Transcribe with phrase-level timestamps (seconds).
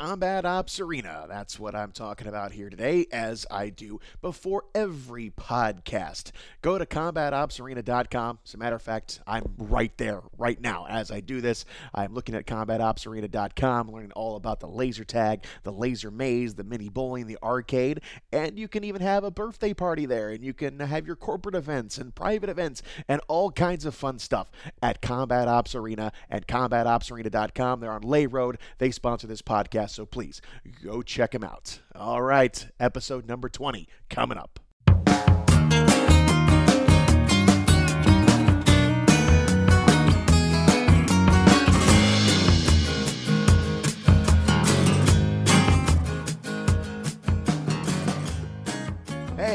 [0.00, 1.26] Combat Ops Arena.
[1.28, 6.32] That's what I'm talking about here today, as I do before every podcast.
[6.62, 8.38] Go to combatopsarena.com.
[8.42, 11.66] As a matter of fact, I'm right there right now as I do this.
[11.94, 16.88] I'm looking at combatopsarena.com, learning all about the laser tag, the laser maze, the mini
[16.88, 18.00] bowling, the arcade,
[18.32, 21.54] and you can even have a birthday party there, and you can have your corporate
[21.54, 26.46] events and private events and all kinds of fun stuff at Combat Ops Arena and
[26.46, 27.80] combatopsarena.com.
[27.80, 28.56] They're on Lay Road.
[28.78, 30.40] They sponsor this podcast, so please
[30.84, 31.80] go check them out.
[31.94, 34.60] All right, episode number 20 coming up.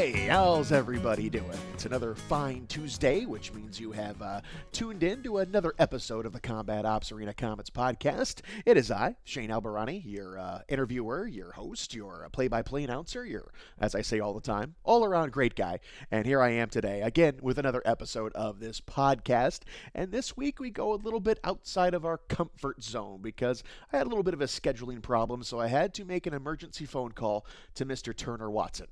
[0.06, 1.58] Hey, how's everybody doing?
[1.74, 6.32] It's another fine Tuesday, which means you have uh, tuned in to another episode of
[6.32, 8.42] the Combat Ops Arena Komets podcast.
[8.64, 13.26] It is I, Shane Albarani, your uh, interviewer, your host, your play by play announcer,
[13.26, 15.80] your, as I say all the time, all around great guy.
[16.12, 19.62] And here I am today, again, with another episode of this podcast.
[19.92, 23.96] And this week we go a little bit outside of our comfort zone because I
[23.96, 26.86] had a little bit of a scheduling problem, so I had to make an emergency
[26.86, 27.44] phone call
[27.74, 28.16] to Mr.
[28.16, 28.86] Turner Watson.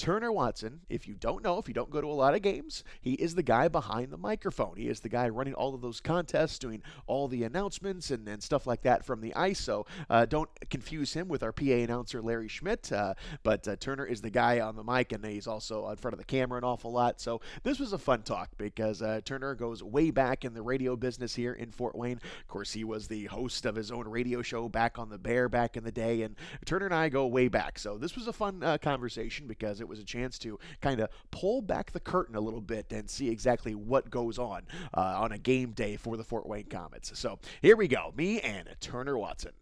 [0.00, 2.84] Turner Watson, if you don't know, if you don't go to a lot of games,
[3.02, 4.74] he is the guy behind the microphone.
[4.78, 8.42] He is the guy running all of those contests, doing all the announcements and, and
[8.42, 9.60] stuff like that from the ice.
[9.60, 12.90] So uh, don't confuse him with our PA announcer, Larry Schmidt.
[12.90, 16.14] Uh, but uh, Turner is the guy on the mic, and he's also in front
[16.14, 17.20] of the camera an awful lot.
[17.20, 20.96] So this was a fun talk because uh, Turner goes way back in the radio
[20.96, 22.20] business here in Fort Wayne.
[22.40, 25.50] Of course, he was the host of his own radio show back on the Bear
[25.50, 27.78] back in the day, and Turner and I go way back.
[27.78, 31.10] So this was a fun uh, conversation because it was a chance to kind of
[31.30, 34.62] pull back the curtain a little bit and see exactly what goes on
[34.94, 37.14] uh, on a game day for the Fort Wayne Komets.
[37.16, 39.52] So here we go, me and Turner Watson.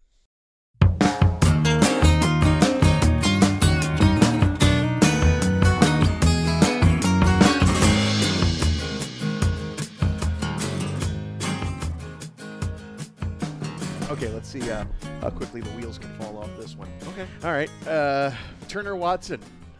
[14.10, 14.84] Okay, let's see uh,
[15.20, 16.88] how quickly the wheels can fall off this one.
[17.08, 17.26] Okay.
[17.44, 18.32] All right, uh,
[18.66, 19.38] Turner Watson,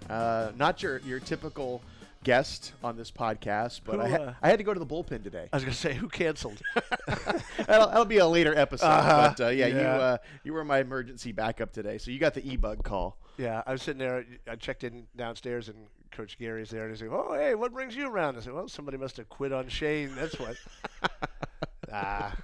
[0.09, 1.83] uh, not your your typical
[2.25, 4.87] guest on this podcast, but Who, I, ha- uh, I had to go to the
[4.87, 5.49] bullpen today.
[5.53, 6.61] I was gonna say who canceled?
[7.67, 9.35] that'll, that'll be a later episode, Uh-huh.
[9.37, 12.47] but uh, yeah, you uh, you were my emergency backup today, so you got the
[12.51, 13.17] e-bug call.
[13.37, 14.25] yeah, I was sitting there.
[14.51, 15.77] I checked in downstairs, and
[16.11, 18.67] Coach Gary's there, and he's like, "Oh, hey, what brings you around?" I said, "Well,
[18.69, 20.15] somebody must have quit on Shane.
[20.17, 20.57] That's what."
[21.93, 22.35] ah,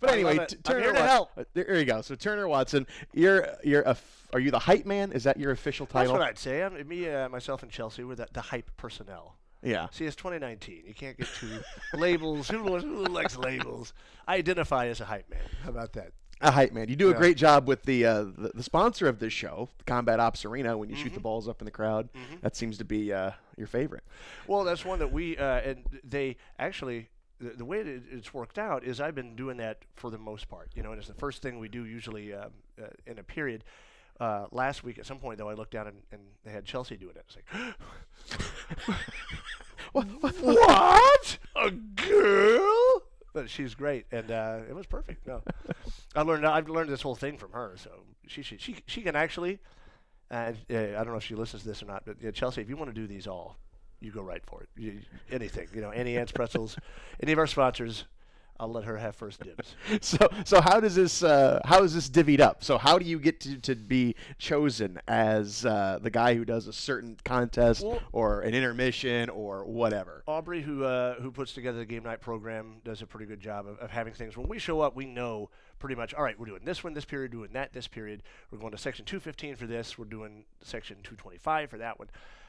[0.00, 0.48] But anyway, love it.
[0.50, 2.00] T- I'm Turner uh, There you go.
[2.02, 5.12] So Turner Watson, you're you're a f- are you the hype man?
[5.12, 6.12] Is that your official title?
[6.14, 6.62] that's what I'd say.
[6.62, 9.36] I'm, me, uh, myself, and Chelsea were the, the hype personnel.
[9.62, 9.86] yeah.
[9.92, 10.82] See, it's 2019.
[10.86, 11.60] You can't get too
[11.94, 12.48] labels.
[12.48, 13.92] Who, who likes labels?
[14.26, 15.40] I identify as a hype man.
[15.62, 16.12] How about that?
[16.40, 16.88] A hype man.
[16.88, 17.18] You do a Yeah.
[17.18, 20.76] great job with the, uh, the the sponsor of this show, the Combat Ops Arena.
[20.76, 21.20] When you shoot the Mm-hmm.
[21.22, 22.08] balls up in the crowd,
[22.42, 24.02] that seems to be uh, your favorite.
[24.48, 27.08] Well, that's one that we uh, and they actually
[27.40, 30.48] the, the way that it's worked out is I've been doing that for the most
[30.48, 30.70] part.
[30.74, 32.50] You know, and it's the first thing we do usually um,
[32.80, 33.64] uh, in a period.
[34.20, 36.96] Uh, last week, at some point though, I looked down and, and they had Chelsea
[36.96, 37.24] doing it.
[37.26, 38.96] It's like,
[39.94, 40.06] What?
[40.40, 41.38] what?
[41.54, 43.02] A girl?
[43.32, 45.24] But she's great, and uh, it was perfect.
[45.24, 45.40] No,
[46.16, 47.74] I learned I've learned this whole thing from her.
[47.76, 47.90] So
[48.26, 49.60] she she she, she can actually.
[50.30, 52.60] And uh, I don't know if she listens to this or not, but yeah, Chelsea,
[52.60, 53.56] if you want to do these all,
[54.04, 54.68] you go right for it.
[54.76, 54.98] You,
[55.30, 56.76] anything, you know, Auntie Anne's pretzels,
[57.22, 58.04] any of our sponsors,
[58.60, 59.74] I'll let her have first dibs.
[60.00, 62.62] So so how does this uh, how is this divvied up?
[62.62, 66.66] So how do you get to, to be chosen as uh, the guy who does
[66.68, 70.22] a certain contest Well- or an intermission or whatever?
[70.26, 73.66] Aubrey, who uh, who puts together the game night program, does a pretty good job
[73.66, 74.36] of, of having things.
[74.36, 75.50] When we show up, we know
[75.80, 76.14] pretty much.
[76.14, 78.22] All right, we're doing this one this period, doing that this period.
[78.50, 79.98] We're going to section 215 for this.
[79.98, 82.08] We're doing section 225 for that one,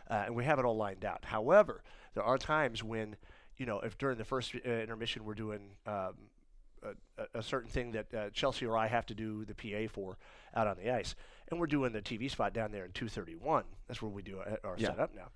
[0.10, 1.26] uh, and we have it all lined out.
[1.26, 1.84] However,
[2.14, 3.16] there are times when,
[3.58, 5.72] you know, if during the first uh, intermission we're doing.
[5.86, 6.14] Um,
[7.18, 10.20] a, a- certain thing that uh, Chelsea or I have to do the PA for
[10.56, 11.16] out on the ice,
[11.50, 13.64] and we're doing the TV spot down there in 231.
[13.88, 14.90] That's where we do our, our Yeah.
[14.90, 15.30] setup now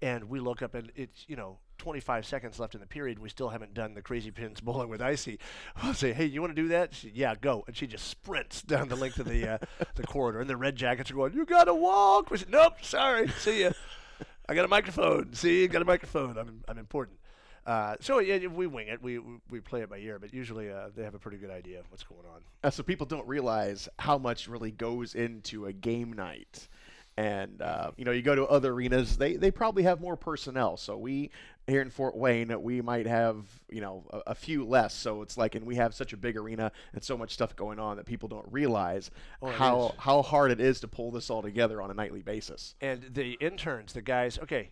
[0.00, 3.22] and we look up and it's you know 25 seconds left in the period and
[3.22, 5.38] we still haven't done the crazy pins bowling with icy
[5.76, 8.62] i'll say hey you want to do that she, yeah go and she just sprints
[8.62, 9.58] down the length of the uh,
[9.96, 13.28] the corridor and the red jackets are going you gotta walk we said nope sorry
[13.38, 13.70] see ya
[14.48, 17.18] i got a microphone see got a microphone i'm, I'm important
[17.64, 19.00] uh, so yeah, we wing it.
[19.00, 21.50] We, we we play it by ear, but usually uh, they have a pretty good
[21.50, 22.40] idea of what's going on.
[22.64, 26.68] Uh, so people don't realize how much really goes into a game night.
[27.16, 30.78] And uh, you know, you go to other arenas, they they probably have more personnel.
[30.78, 31.30] So we
[31.66, 34.94] here in Fort Wayne, we might have you know a, a few less.
[34.94, 37.78] So it's like, and we have such a big arena and so much stuff going
[37.78, 39.10] on that people don't realize
[39.42, 42.74] Oh, how how hard it is to pull this all together on a nightly basis.
[42.80, 44.70] And the interns, the guys, okay,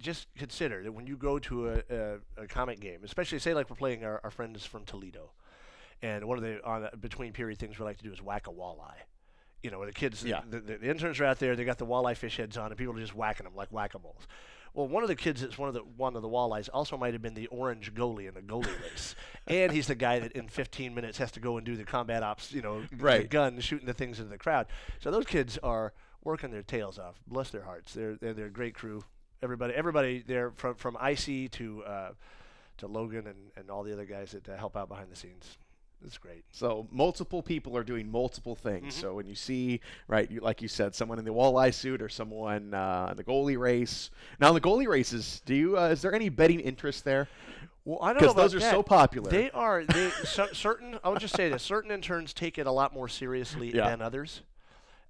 [0.00, 3.70] just consider that when you go to a, a, a Komet game, especially say like
[3.70, 5.30] we're playing our, our friends from Toledo,
[6.02, 8.48] and one of the on the between period things we like to do is whack
[8.48, 9.02] a walleye.
[9.62, 10.40] You know, the kids, Yeah.
[10.48, 12.76] the, the, the interns are out there, they got the walleye fish heads on, and
[12.78, 14.26] people are just whacking them like whack-a-moles.
[14.72, 17.12] Well, one of the kids that's one of the one of the walleyes also might
[17.12, 19.16] have been the orange goalie in the goalie race,
[19.48, 22.22] and he's the guy that in 15 minutes has to go and do the combat
[22.22, 23.28] ops, you know, the Right.
[23.28, 24.66] gun shooting the things into the crowd.
[25.00, 25.92] So those kids are
[26.22, 27.16] working their tails off.
[27.26, 27.92] Bless their hearts.
[27.94, 29.02] They're they're, they're a great crew.
[29.42, 32.10] Everybody everybody there from from Icy to uh,
[32.78, 35.58] to Logan and, and all the other guys that uh, help out behind the scenes.
[36.04, 36.44] It's great.
[36.50, 38.94] So multiple people are doing multiple things.
[38.94, 39.00] Mm-hmm.
[39.00, 42.08] So when you see, right, you, like you said, someone in the walleye suit or
[42.08, 44.10] someone uh, in the goalie race.
[44.40, 47.28] Now, in the goalie races, do you uh, is there any betting interest there?
[47.84, 49.30] Well, I don't know Because those are so popular.
[49.30, 50.98] They are they cer- certain.
[51.04, 53.88] I'll just say this: certain interns take it a lot more seriously Yeah.
[53.88, 54.42] than others,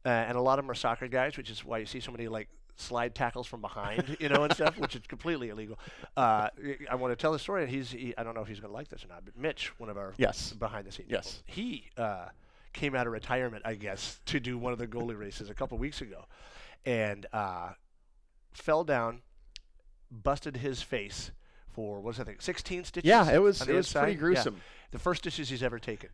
[0.04, 2.10] uh, and a lot of them are soccer guys, which is why you see so
[2.12, 2.48] many like
[2.81, 5.79] slide tackles from behind, you know, and stuff, which is completely illegal.
[6.17, 6.49] Uh,
[6.91, 8.71] I- want to tell the story, and he's he, I don't know if he's going
[8.73, 10.53] to like this or not, but Mitch, one of our Yes.
[10.53, 11.43] behind the scenes, Yes.
[11.47, 12.29] people, he uh,
[12.73, 15.77] came out of retirement, I guess, to do one of the goalie races a couple
[15.79, 16.25] weeks ago,
[16.85, 17.71] and uh,
[18.53, 19.23] fell down,
[20.11, 21.31] busted his face
[21.69, 23.09] for what was I think 16 stitches.
[23.09, 24.09] Yeah, it was, it was pretty inside?
[24.09, 24.15] Yeah.
[24.15, 24.61] gruesome.
[24.91, 26.11] The first stitches he's ever taken.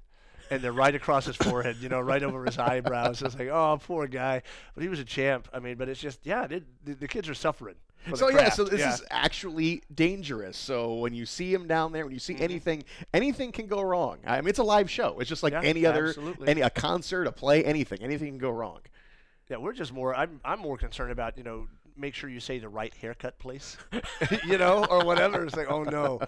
[0.51, 3.21] And they're right across his forehead, you know, right over his eyebrows.
[3.23, 4.43] It's like, oh, poor guy.
[4.75, 5.49] But he was a champ.
[5.53, 7.75] I mean, but it's just, yeah, it, the, the kids are suffering.
[8.15, 8.95] So yeah, so this Yeah.
[8.95, 10.57] is actually dangerous.
[10.57, 12.43] So when you see him down there, when you see Mm-hmm.
[12.45, 14.19] anything, anything can go wrong.
[14.25, 15.19] I mean, it's a live show.
[15.19, 16.47] It's just like Yeah, any other, absolutely.
[16.47, 18.79] any a concert, a play, anything, anything can go wrong.
[19.51, 20.15] Yeah, we're just more.
[20.15, 21.67] I'm I'm more concerned about you know
[21.97, 23.77] make sure you say the right haircut place,
[24.45, 25.45] you know, or whatever.
[25.45, 26.21] It's like oh no,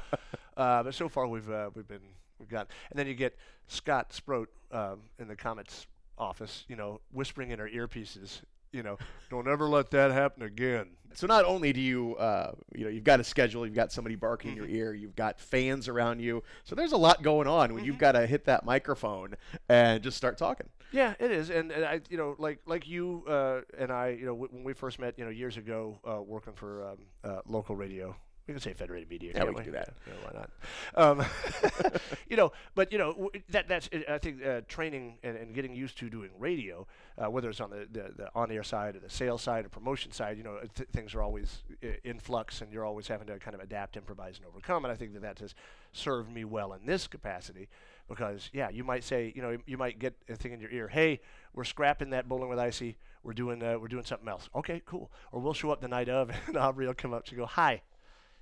[0.57, 2.03] uh, but so far we've uh, we've been
[2.39, 3.37] we've got, and then you get
[3.67, 5.87] Scott Sproat um, in the Komets
[6.17, 8.41] office, you know, whispering in our earpieces,
[8.73, 8.99] you know,
[9.31, 10.89] don't ever let that happen again.
[11.15, 14.15] So not only do you, uh, you know, you've got a schedule, you've got somebody
[14.15, 14.65] barking Mm-hmm.
[14.65, 16.43] in your ear, you've got fans around you.
[16.65, 17.87] So there's a lot going on when Mm-hmm.
[17.87, 19.37] you've got to hit that microphone
[19.71, 20.69] and just start talking.
[20.91, 24.25] Yeah, it is, and, and I, you know, like like you uh, and I, you
[24.25, 27.41] know, w- when we first met, you know, years ago, uh, working for um, uh,
[27.47, 28.17] local radio.
[28.49, 29.33] We can say Federated Media.
[29.35, 29.91] Yeah, we can do that.
[30.07, 30.51] Yeah, why not?
[30.95, 32.01] Um,
[32.31, 35.99] you know, but you know that that's I think uh, training and, and getting used
[35.99, 36.87] to doing radio,
[37.23, 40.13] uh, whether it's on the, the, the on-air side or the sales side or promotion
[40.13, 41.63] side, you know, th- things are always
[42.05, 44.83] in flux, and you're always having to kind of adapt, improvise, and overcome.
[44.87, 45.55] And I think that that has
[45.93, 47.69] served me well in this capacity
[48.09, 50.89] because yeah, you might say, you know, you might get a thing in your ear,
[50.89, 51.21] hey,
[51.53, 54.49] we're scrapping that bowling with icy, we're doing uh, we're doing something else.
[54.55, 55.11] Okay, cool.
[55.33, 57.83] Or we'll show up the night of, and Aubrey will come up to go, hi.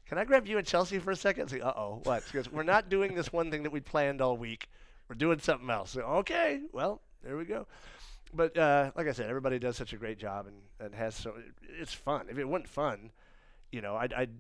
[0.09, 1.49] Can I grab you and Chelsea for a second?
[1.49, 2.23] Say, uh oh, what?
[2.27, 4.69] She goes, We're not doing this one thing that we planned all week.
[5.09, 5.91] We're doing something else.
[5.93, 7.67] So, okay, well, there we go.
[8.35, 11.35] But uh, like I said, everybody does such a great job and, and has so
[11.81, 12.27] it's fun.
[12.31, 13.11] If it wasn't fun,
[13.73, 14.31] you know, I'd, I'd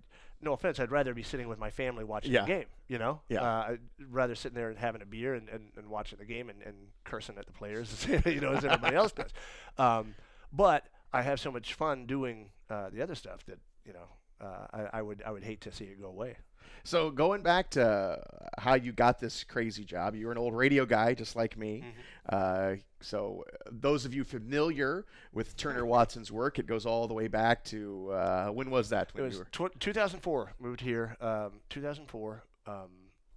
[0.42, 2.42] no offense, I'd rather be sitting with my family watching Yeah.
[2.42, 2.64] the game.
[2.88, 3.42] You know, Yeah.
[3.42, 3.80] uh, I'd
[4.10, 6.74] rather sitting there and having a beer and, and, and watching the game and, and
[7.04, 9.30] cursing at the players, you know, as everybody else does.
[9.78, 10.14] Um,
[10.52, 14.06] but I have so much fun doing uh, the other stuff that you know
[14.40, 16.36] uh, I, I would I would hate to see it go away.
[16.84, 18.22] So going back to
[18.58, 21.82] how you got this crazy job, you were an old radio guy just like me.
[21.84, 21.94] Mm-hmm.
[22.28, 27.14] Uh, so uh, those of you familiar with Turner Watson's work, it goes all the
[27.14, 29.08] way back to uh, when was that?
[29.08, 30.52] It When you was were tw- 2004.
[30.60, 31.16] Moved here.
[31.20, 32.44] Um, 2004.
[32.68, 32.74] Um,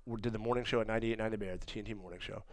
[0.05, 2.43] we did the morning show at 98.9 The Bear, the TNT morning show.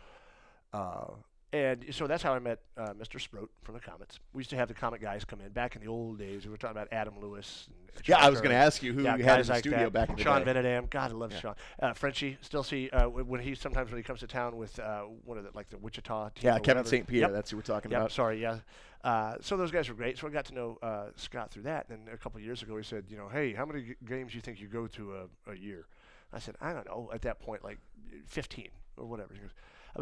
[1.53, 3.21] And so that's how I met uh, Mr.
[3.21, 4.19] Sproat from the Komets.
[4.33, 6.45] We used to have the Komet guys come in back in the old days.
[6.45, 7.69] We were talking about Adam Lewis.
[7.97, 9.61] And yeah, I was going to ask you who Yeah, you had in the like
[9.61, 9.93] studio that.
[9.93, 10.53] back in the Sean day.
[10.53, 10.91] Venedam.
[10.91, 11.41] God, I love Yeah.
[11.41, 11.55] Sean.
[11.81, 15.03] Uh, Frenchie, still see uh, when he sometimes when he comes to town with uh,
[15.25, 16.43] one of the like the Wichita team.
[16.43, 16.85] Yeah, Kevin.
[16.85, 17.07] St.
[17.07, 17.23] Pierre.
[17.23, 17.33] Yep.
[17.33, 18.13] That's who we're talking Yep, about.
[18.13, 18.59] sorry, yeah.
[19.05, 20.19] Uh, so those guys were great.
[20.19, 21.87] So I got to know uh, Scott through that.
[21.91, 24.33] And a couple of years ago, he said, you know, hey, how many g- games
[24.33, 25.15] do you think you go to
[25.47, 25.87] a, a year?
[26.33, 27.09] I said, I don't know.
[27.15, 27.79] At that point, like
[28.27, 29.33] 15 or whatever.
[29.33, 29.51] He goes,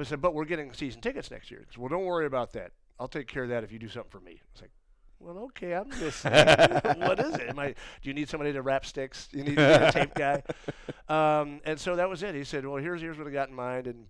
[0.00, 1.60] I said, but we're getting season tickets next year.
[1.60, 2.72] Goes, well, don't worry about that.
[2.98, 4.32] I'll take care of that if you do something for me.
[4.32, 4.70] I was like,
[5.20, 6.24] well, okay, I'm just.
[6.24, 7.48] what is it?
[7.48, 9.28] Am I, do you need somebody to wrap sticks?
[9.32, 10.42] You need, you need a tape guy?
[11.06, 12.34] Um, and so that was it.
[12.34, 13.86] He said, well, here's here's what I got in mind.
[13.86, 14.06] And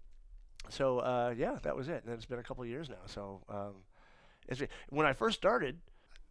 [0.69, 2.05] so uh, yeah, that was it.
[2.05, 3.03] And it's been a couple of years now.
[3.07, 3.73] So um,
[4.47, 5.81] it's, when I first started,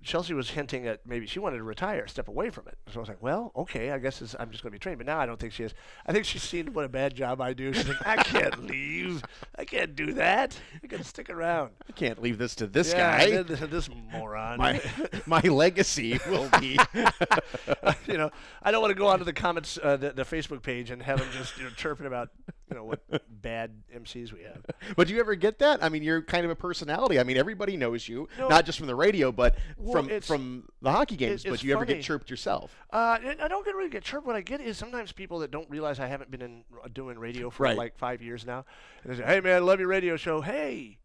[0.03, 2.77] Chelsea was hinting at maybe she wanted to retire, step away from it.
[2.91, 4.97] So I was like, well, okay, I guess it's, I'm just going to be trained.
[4.97, 5.73] But now I don't think she is.
[6.05, 7.73] I think she's seen what a bad job I do.
[7.73, 9.23] She's like, I can't leave.
[9.57, 10.59] I can't do that.
[10.83, 11.71] I got to stick around.
[11.87, 13.43] I can't leave this to this yeah, guy.
[13.43, 14.57] This, this moron.
[14.57, 14.57] moron.
[14.57, 14.81] my
[15.25, 16.77] my legacy will be.
[18.07, 18.31] you know,
[18.61, 21.19] I don't want to go onto the Komets, uh, the, the Facebook page, and have
[21.19, 22.29] them just you know, chirping about
[22.73, 23.01] you know what
[23.41, 24.65] bad MCs we have.
[24.95, 25.83] but do you ever get that?
[25.83, 27.19] I mean, you're kind of a personality.
[27.19, 28.47] I mean, everybody knows you, No.
[28.47, 31.45] not just from the radio, but Well, from from the hockey games.
[31.45, 32.75] it's but do you ever get chirped yourself?
[32.91, 34.25] Uh, I don't get really get chirped.
[34.25, 37.19] What I get is sometimes people that don't realize I haven't been in uh, doing
[37.19, 37.77] radio for Right.
[37.77, 38.65] like five years now,
[39.03, 40.97] and they say, "Hey man, I love your radio show." Hey,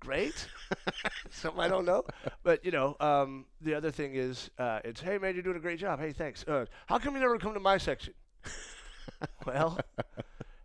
[0.00, 0.48] great.
[1.30, 2.02] Something I don't know,
[2.42, 5.60] but you know, um, the other thing is, uh, it's, "Hey man, you're doing a
[5.60, 6.44] great job." Hey, thanks.
[6.48, 8.14] Uh, how come you never come to my section?
[9.46, 9.78] well,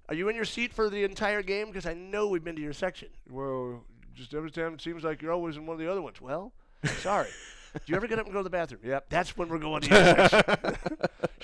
[0.10, 1.68] are you in your seat for the entire game?
[1.68, 3.10] Because I know we've been to your section.
[3.30, 3.84] Well,
[4.16, 6.22] just every time it seems like you're always in one of the other ones.
[6.22, 6.54] Well,
[7.00, 7.30] sorry.
[7.74, 8.82] Do you ever get up and go to the bathroom?
[8.84, 10.78] Yep, that's when we're going to your section.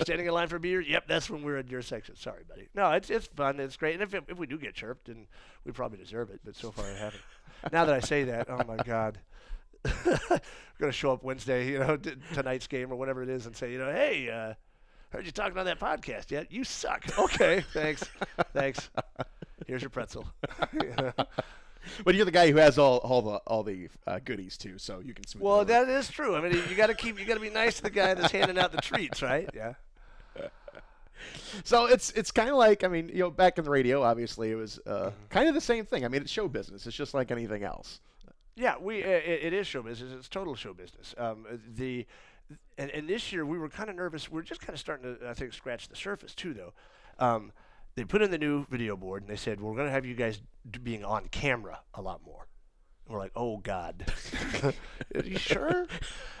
[0.00, 0.80] Standing in line for beer?
[0.80, 2.16] Yep, that's when we're in your section.
[2.16, 2.68] Sorry, buddy.
[2.74, 3.60] No, it's it's fun.
[3.60, 4.00] It's great.
[4.00, 5.26] And if, if we do get chirped, then
[5.64, 6.40] we probably deserve it.
[6.44, 7.22] But so far, I haven't.
[7.72, 9.18] Now that I say that, oh my God.
[10.06, 10.40] we're
[10.78, 13.54] going to show up Wednesday, you know, t- tonight's game or whatever it is, and
[13.54, 14.54] say, you know, hey, uh,
[15.14, 16.50] heard you talking on that podcast yet?
[16.52, 17.04] You suck.
[17.18, 18.04] Okay, thanks.
[18.52, 18.90] thanks.
[19.66, 20.26] Here's your pretzel.
[22.02, 25.00] But you're the guy who has all all the all the uh, goodies too, so
[25.04, 25.42] you can smooth.
[25.44, 26.34] Well, that is true.
[26.34, 28.32] I mean, you got to keep, you got to be nice to the guy that's
[28.32, 29.48] handing out the treats, right?
[29.54, 29.74] Yeah.
[31.64, 34.50] So it's it's kind of like I mean you know back in the radio obviously
[34.50, 35.10] it was uh, Mm-hmm.
[35.30, 36.04] kind of the same thing.
[36.04, 36.86] I mean it's show business.
[36.86, 38.00] It's just like anything else.
[38.56, 40.12] Yeah, we it, it is show business.
[40.12, 41.14] It's total show business.
[41.16, 42.06] Um, the
[42.78, 44.30] and, and this year we were kind of nervous.
[44.30, 46.72] We are just kind of starting to I think scratch the surface too, though.
[47.18, 47.52] Um,
[47.94, 50.14] they put in the new video board and they said we're going to have you
[50.14, 52.48] guys d- being on camera a lot more.
[53.06, 54.04] And we're like, oh God,
[55.14, 55.86] are you sure?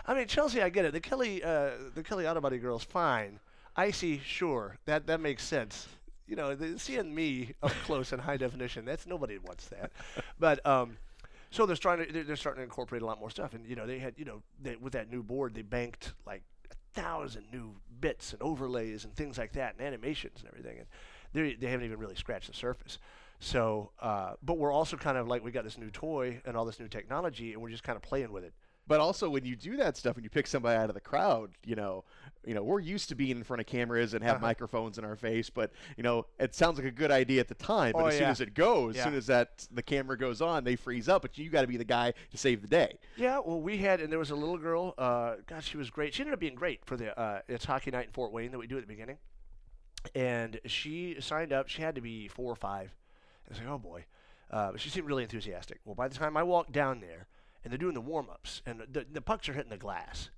[0.06, 0.92] I mean, Chelsea, I get it.
[0.92, 3.38] The Kelly uh, the Kelly Auto Body girl's fine.
[3.76, 5.88] Icy, sure, that that makes sense.
[6.26, 9.92] You know, the, seeing me up close in high definition, that's nobody wants that.
[10.38, 10.96] But um,
[11.54, 13.76] so they're trying to they're, they're starting to incorporate a lot more stuff, and you
[13.76, 17.44] know they had you know they, with that new board they banked like a thousand
[17.52, 20.86] new bits and overlays and things like that and animations and everything, and
[21.32, 22.98] they they haven't even really scratched the surface.
[23.38, 26.64] So, uh, but we're also kind of like we got this new toy and all
[26.64, 28.52] this new technology, and we're just kind of playing with it.
[28.86, 31.52] But also when you do that stuff and you pick somebody out of the crowd,
[31.64, 32.04] you know,
[32.46, 34.46] you know we're used to being in front of cameras and have Uh-huh.
[34.46, 37.54] microphones in our face, but you know it sounds like a good idea at the
[37.54, 37.92] time.
[37.92, 40.64] But Oh, as soon as it goes, as soon as that the camera goes on,
[40.64, 41.22] they freeze up.
[41.22, 42.98] But you got to be the guy to save the day.
[43.16, 44.92] Yeah, well, we had, and there was a little girl.
[44.98, 46.12] Uh, gosh, she was great.
[46.12, 48.58] She ended up being great for the uh, it's hockey night in Fort Wayne that
[48.58, 49.16] we do at the beginning.
[50.14, 51.68] And she signed up.
[51.68, 52.94] She had to be four or five.
[53.46, 54.04] I was like, oh boy,
[54.50, 55.80] uh, but she seemed really enthusiastic.
[55.86, 57.26] Well, by the time I walked down there,
[57.64, 60.28] and they're doing the warm ups, and the, the pucks are hitting the glass.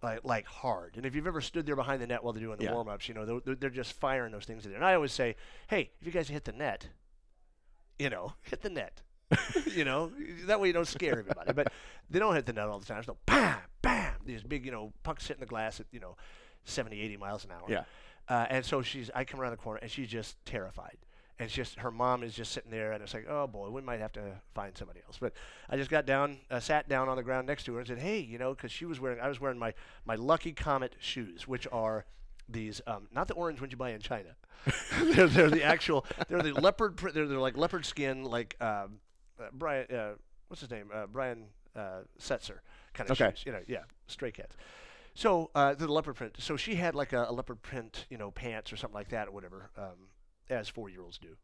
[0.00, 0.96] Like, like hard.
[0.96, 2.74] And if you've ever stood there behind the net while they're doing the Yeah.
[2.74, 4.78] warm ups, you know, they're, they're- just firing those things in there.
[4.78, 5.34] And I always say,
[5.66, 6.86] hey, if you guys hit the net,
[7.98, 9.02] you know, hit the net.
[9.74, 10.12] you know,
[10.46, 11.52] that way you don't scare everybody.
[11.52, 11.72] But
[12.10, 13.02] they don't hit the net all the time.
[13.02, 16.16] So bam, bam, these big, you know, pucks hitting the glass at, you know,
[16.64, 17.64] 70, 80 miles an hour.
[17.68, 17.82] Yeah.
[18.28, 20.98] Uh, and so she's, I come around the corner and she's just terrified.
[21.38, 23.80] And it's just, her mom is just sitting there and it's like, oh boy, we
[23.80, 24.22] might have to
[24.54, 25.18] find somebody else.
[25.20, 25.34] But
[25.70, 27.98] I just got down, uh, sat down on the ground next to her and said,
[27.98, 29.72] hey, you know, because she was wearing, I was wearing my,
[30.04, 32.04] my Lucky Komet shoes, which are
[32.48, 34.30] these, um, not the orange ones you buy in China.
[35.02, 38.98] they're, they're the actual, they're the leopard, pr- they're, they're like leopard skin, like um,
[39.40, 40.14] uh, Brian, uh,
[40.48, 40.90] what's his name?
[40.92, 41.44] Uh, Brian
[41.76, 42.58] uh, Setzer
[42.94, 43.30] kind of Okay.
[43.30, 43.44] shoes.
[43.46, 44.56] You know, yeah, stray cats.
[45.14, 46.34] So uh, the leopard print.
[46.38, 49.28] So she had like a, a leopard print, you know, pants or something like that
[49.28, 50.08] or whatever, um,
[50.50, 51.36] as four year olds do.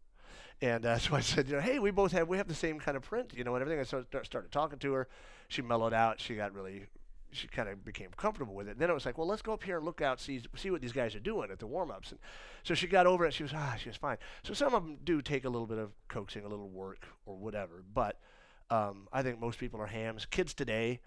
[0.61, 2.79] And uh, so I said, you know, hey, we both have we have the same
[2.79, 3.81] kind of print, you know, and everything.
[3.81, 5.09] I started, started talking to her.
[5.49, 6.21] She mellowed out.
[6.21, 6.87] She got really,
[7.33, 8.73] she kind of became comfortable with it.
[8.73, 10.71] And then it was like, well, let's go up here and look out, see see
[10.71, 12.11] what these guys are doing at the warm ups.
[12.11, 12.21] And
[12.63, 13.35] so she got over it.
[13.35, 14.17] She was ah, she was fine.
[14.43, 17.37] So some of them do take a little bit of coaxing, a little work or
[17.37, 17.83] whatever.
[17.93, 18.19] But
[18.71, 20.27] um, I think most people are hams.
[20.27, 21.01] Kids today,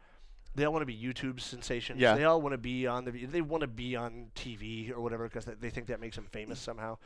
[0.56, 2.00] they all want to be YouTube sensations.
[2.00, 2.16] Yeah.
[2.16, 3.12] They all want to be on the.
[3.12, 6.28] They want to be on TV or whatever because they, they think that makes them
[6.32, 6.98] famous somehow.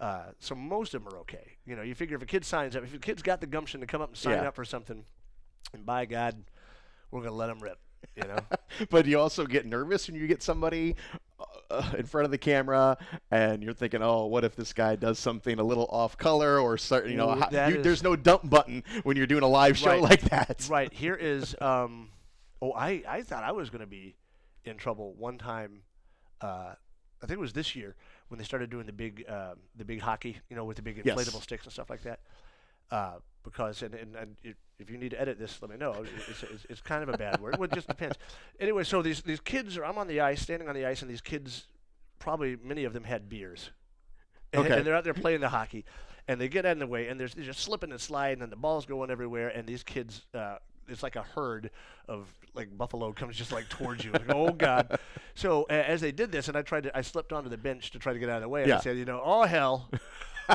[0.00, 1.58] Uh, so most of them are okay.
[1.66, 3.80] You know, you figure if a kid signs up, if a kid's got the gumption
[3.80, 4.48] to come up and sign Yeah.
[4.48, 5.04] up for something,
[5.74, 6.42] and by God,
[7.10, 7.78] we're gonna let them rip.
[8.16, 8.38] You know.
[8.90, 10.96] but you also get nervous when you get somebody
[11.70, 12.96] uh, in front of the camera
[13.30, 16.78] and you're thinking, oh, what if this guy does something a little off color or
[16.78, 19.90] certain, you know, you, is- there's no dump button when you're doing a live show
[19.90, 20.00] Right.
[20.02, 20.66] like that.
[20.70, 22.08] right here is um
[22.62, 24.16] oh i i thought i was going to be
[24.64, 25.82] in trouble one time
[26.40, 26.72] uh
[27.22, 27.96] i think it was this year
[28.30, 31.00] when they started doing the big um the big hockey you know with the big
[31.04, 31.16] Yes.
[31.16, 32.20] inflatable sticks and stuff like that.
[32.90, 36.04] Uh because and, and, and if- if you need to edit this let me know.
[36.28, 37.58] It's, it's, it's kind of a bad word.
[37.58, 38.16] Well, it just depends.
[38.58, 41.10] Anyway so these these kids are i'm on the ice standing on the ice and
[41.10, 41.66] these kids
[42.18, 43.70] probably many of them had beers.
[44.52, 44.78] And, Okay.
[44.78, 45.84] and they're out there playing the hockey,
[46.26, 48.50] and they get out in the way, and there's they're just slipping and sliding, and
[48.50, 50.56] the ball's going everywhere, and these kids, uh,
[50.90, 51.70] it's like a herd
[52.08, 54.12] of like buffalo comes just like towards you.
[54.12, 54.98] Like, oh God!
[55.34, 57.90] So uh, as they did this, and I tried to, I slipped onto the bench
[57.92, 58.62] to try to get out of the way.
[58.62, 58.78] And Yeah.
[58.78, 59.88] I said, you know, oh hell.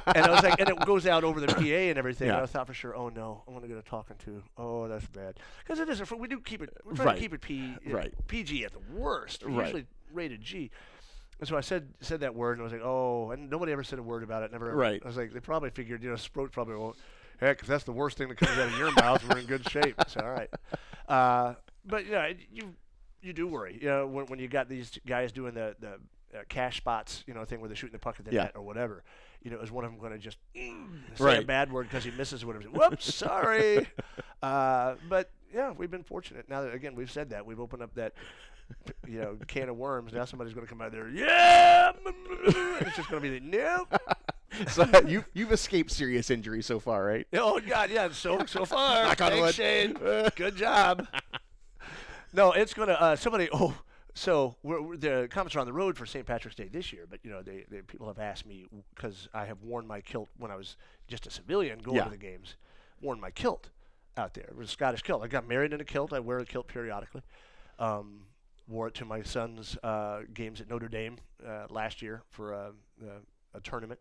[0.08, 2.28] and I was like, and it goes out over the PA and everything.
[2.30, 2.44] And Yeah.
[2.44, 4.44] I thought for sure, oh no, I'm gonna get a talking to.
[4.58, 5.40] Oh, that's bad.
[5.64, 6.02] Because it is.
[6.02, 6.70] a- We do keep it.
[6.84, 7.16] We're trying Right.
[7.16, 8.14] to keep it P, Right.
[8.28, 9.44] PG at the worst.
[9.46, 9.66] We're Right.
[9.68, 10.70] Usually rated G.
[11.40, 13.84] And so I said said that word, and I was like, oh, and nobody ever
[13.84, 14.52] said a word about it.
[14.52, 14.74] Never.
[14.74, 15.02] Right.
[15.04, 16.96] I was like, they probably figured, you know, Sproat probably won't.
[17.40, 19.68] Heck, if that's the worst thing that comes out of your mouth, we're in good
[19.70, 19.96] shape.
[20.08, 20.50] So all right.
[21.08, 22.74] Uh, but yeah, you
[23.22, 25.94] you do worry, you know, when, when you got these guys doing the the
[26.38, 28.44] uh, cash spots, you know, thing where they're shooting the puck at the Yeah.
[28.44, 29.04] net or whatever.
[29.42, 32.04] You know, is one of them going to just mm, say a bad word because
[32.04, 32.66] he misses whatever?
[32.70, 33.88] Whoops, sorry.
[34.44, 36.48] Uh, but yeah, we've been fortunate.
[36.48, 38.14] Now that again we've said that we've opened up that
[39.08, 40.14] you know can of worms.
[40.14, 41.08] Now somebody's going to come out there.
[41.10, 41.94] Yeah,
[42.46, 44.00] it's just going to be the nope.
[44.70, 47.28] so you you've escaped serious injury so far, right?
[47.34, 48.10] Oh God, yeah.
[48.12, 49.56] So so far, Knock on thanks, wood.
[49.56, 49.94] Shane.
[50.36, 51.08] Good job.
[52.34, 52.94] no, it's gonna.
[52.94, 53.50] Uh, somebody.
[53.52, 53.76] Oh,
[54.14, 56.26] so we're, we're, the Komets are on the road for St.
[56.26, 59.46] Patrick's Day this year, but you know, they, they people have asked me because I
[59.46, 62.06] have worn my kilt when I was just a civilian going Yeah.
[62.06, 62.56] to the games.
[63.02, 63.70] Worn my kilt
[64.18, 64.46] out there.
[64.46, 65.22] It was a Scottish kilt.
[65.22, 66.14] I got married in a kilt.
[66.14, 67.24] I wear a kilt periodically.
[67.78, 68.22] Um,
[68.70, 72.72] wore it to my son's uh, games at Notre Dame uh, last year for a,
[73.06, 74.00] a, a tournament.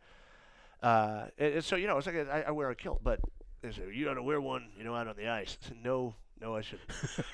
[0.85, 3.19] Uh, and, and so you know, it's like a, I, I wear a kilt, but
[3.63, 5.57] they say you got to wear one, you know, out on the ice.
[5.63, 6.91] I said, no, no, I shouldn't,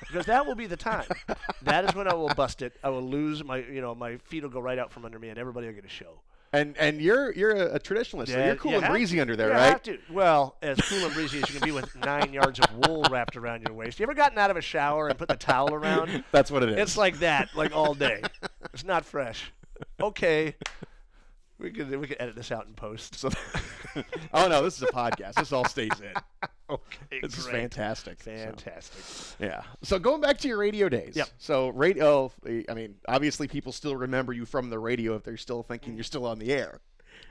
[0.07, 1.05] because that will be the time.
[1.63, 2.73] that is when I will bust it.
[2.81, 5.27] I will lose my, you know, my feet will go right out from under me,
[5.27, 6.21] and everybody will get a show.
[6.53, 9.21] And and you're you're a, a traditionalist, so you're cool you and breezy to.
[9.21, 9.69] under there, right?
[9.69, 9.97] have to.
[10.09, 13.37] Well, as cool and breezy as you can be with nine yards of wool wrapped
[13.37, 13.99] around your waist.
[13.99, 16.25] You ever gotten out of a shower and put the towel around?
[16.31, 16.77] That's what it is.
[16.77, 18.21] It's like that, like all day.
[18.73, 19.51] It's not fresh.
[20.01, 20.55] Okay.
[21.61, 23.15] We could we could edit this out in post.
[23.15, 23.29] So,
[24.33, 25.35] oh no, this is a podcast.
[25.35, 26.13] This all stays in.
[26.71, 27.63] Okay, This is great.
[27.63, 28.23] fantastic.
[28.23, 28.31] so.
[28.31, 29.35] Fantastic.
[29.45, 29.63] Yeah.
[29.83, 31.17] So going back to your radio days.
[31.17, 31.27] Yep.
[31.37, 32.31] So radio,
[32.69, 36.05] I mean, obviously people still remember you from the radio if they're still thinking you're
[36.05, 36.79] still on the air.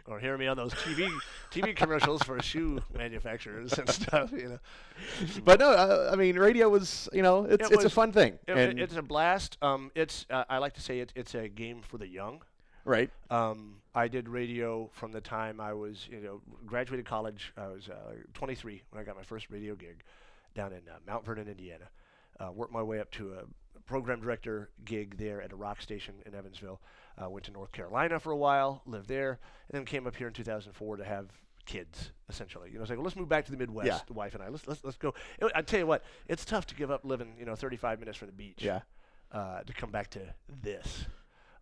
[0.06, 1.08] Or hear me on those TV
[1.50, 4.30] TV commercials for shoe manufacturers and stuff.
[4.32, 4.58] You know,
[5.42, 8.38] But no, uh, I mean, radio was, you know, it's It it's a fun thing.
[8.46, 9.56] It- and, it's a blast.
[9.62, 12.42] Um, it's uh, I like to say it, it's a game for the young.
[12.84, 13.08] right.
[13.30, 17.52] Um, I did radio from the time I was, you know, graduated college.
[17.56, 20.02] I was uh, 23 when I got my first radio gig
[20.54, 21.88] down in uh, Mount Vernon, Indiana.
[22.38, 26.14] Uh, worked my way up to a program director gig there at a rock station
[26.24, 26.80] in Evansville.
[27.22, 30.28] Uh, went to North Carolina for a while, lived there, and then came up here
[30.28, 31.26] in 2004 to have
[31.66, 32.12] kids.
[32.28, 33.88] Essentially, you know, it's like, well, let's move back to the Midwest.
[33.88, 33.98] Yeah.
[34.06, 34.48] The wife and I.
[34.48, 35.12] Let's let's let's go.
[35.54, 38.28] I tell you what, it's tough to give up living, you know, 35 minutes from
[38.28, 38.80] the beach Yeah.
[39.32, 40.20] uh, to come back to
[40.62, 41.06] this.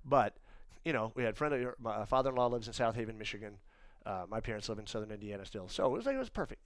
[0.05, 0.37] But
[0.89, 3.59] you know, we had friend of my father-in-law lives in South Haven, Michigan.
[4.07, 6.63] Uh, my parents live in Southern Indiana still, so it was like it was perfect.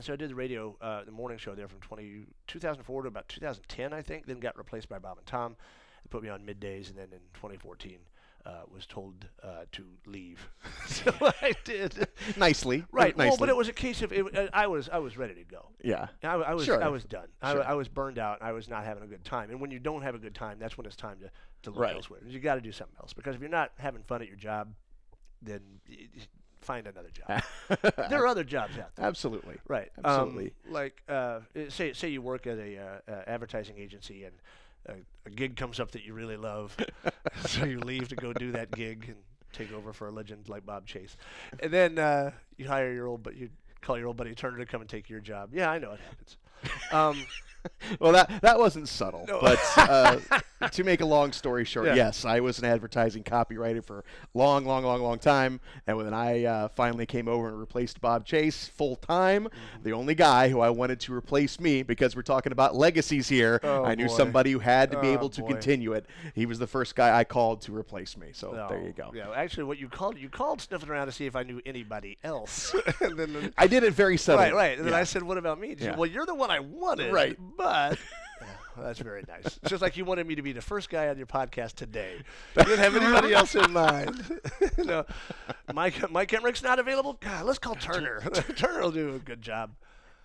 [0.00, 3.26] So I did the radio, uh, the morning show there from 20, 2004 to about
[3.26, 4.26] 2010, I think.
[4.26, 5.56] Then got replaced by Bob and Tom.
[6.04, 8.00] They put me on middays, and then in 2014
[8.48, 10.48] uh, was told uh, to leave.
[10.86, 12.08] so I did.
[12.36, 12.84] Nicely.
[12.92, 13.16] Right.
[13.16, 13.28] Nicely.
[13.30, 15.44] Well, but it was a case of it, uh, I was I was ready to
[15.44, 15.68] go.
[15.84, 16.08] Yeah.
[16.22, 16.82] I, I was Sure.
[16.82, 17.28] I was done.
[17.42, 17.62] I, Sure.
[17.64, 18.40] I was burned out.
[18.40, 19.50] I was not having a good time.
[19.50, 21.30] And when you don't have a good time, that's when it's time to,
[21.64, 21.94] to look Right.
[21.94, 22.20] elsewhere.
[22.26, 24.72] You got to do something else because if you're not having fun at your job,
[25.42, 25.60] then
[26.60, 27.42] find another job.
[28.08, 29.06] there are other jobs out there.
[29.06, 29.56] Absolutely.
[29.68, 29.90] Right.
[30.02, 30.54] Absolutely.
[30.66, 34.34] Um, like uh, uh, say say you work at a uh, uh, advertising agency and
[34.88, 34.92] uh,
[35.26, 36.76] a gig comes up that you really love,
[37.46, 39.16] so you leave to go do that gig and
[39.52, 41.16] take over for a legend like Bob Chase,
[41.60, 44.66] and then uh, you hire your old but you call your old buddy Turner to
[44.66, 45.50] come and take your job.
[45.52, 46.36] Yeah, I know it happens.
[46.90, 47.24] Um,
[48.00, 49.40] Well, that that wasn't subtle, No.
[49.40, 50.18] but uh,
[50.70, 51.94] to make a long story short, Yeah.
[51.94, 54.02] yes, I was an advertising copywriter for a
[54.34, 58.24] long, long, long, long time, and when I uh, finally came over and replaced Bob
[58.26, 59.82] Chase full time, Mm-hmm.
[59.84, 63.60] the only guy who I wanted to replace me, because we're talking about legacies here,
[63.62, 64.16] Oh, I knew boy.
[64.16, 65.48] somebody who had to be Oh, able to boy.
[65.48, 66.06] continue it.
[66.34, 68.28] He was the first guy I called to replace me.
[68.32, 69.12] So there you go.
[69.14, 72.18] Yeah, actually, what you called you called sniffing around to see if I knew anybody
[72.24, 72.74] else.
[73.00, 74.46] and then, I did it very subtly.
[74.46, 74.76] right, right.
[74.78, 75.00] And then Yeah.
[75.00, 77.36] I said, "What about me?" Said, well, you're the one I wanted, Right.
[77.58, 77.98] But
[78.40, 79.44] Yeah, that's very nice.
[79.46, 82.22] It's just like you wanted me to be the first guy on your podcast today.
[82.56, 84.40] You didn't have anybody else in mind.
[84.78, 85.04] no,
[85.74, 87.14] Mike Mike Emmerich's not available.
[87.14, 88.20] God, let's call Turner.
[88.56, 89.72] Turner will do a good job.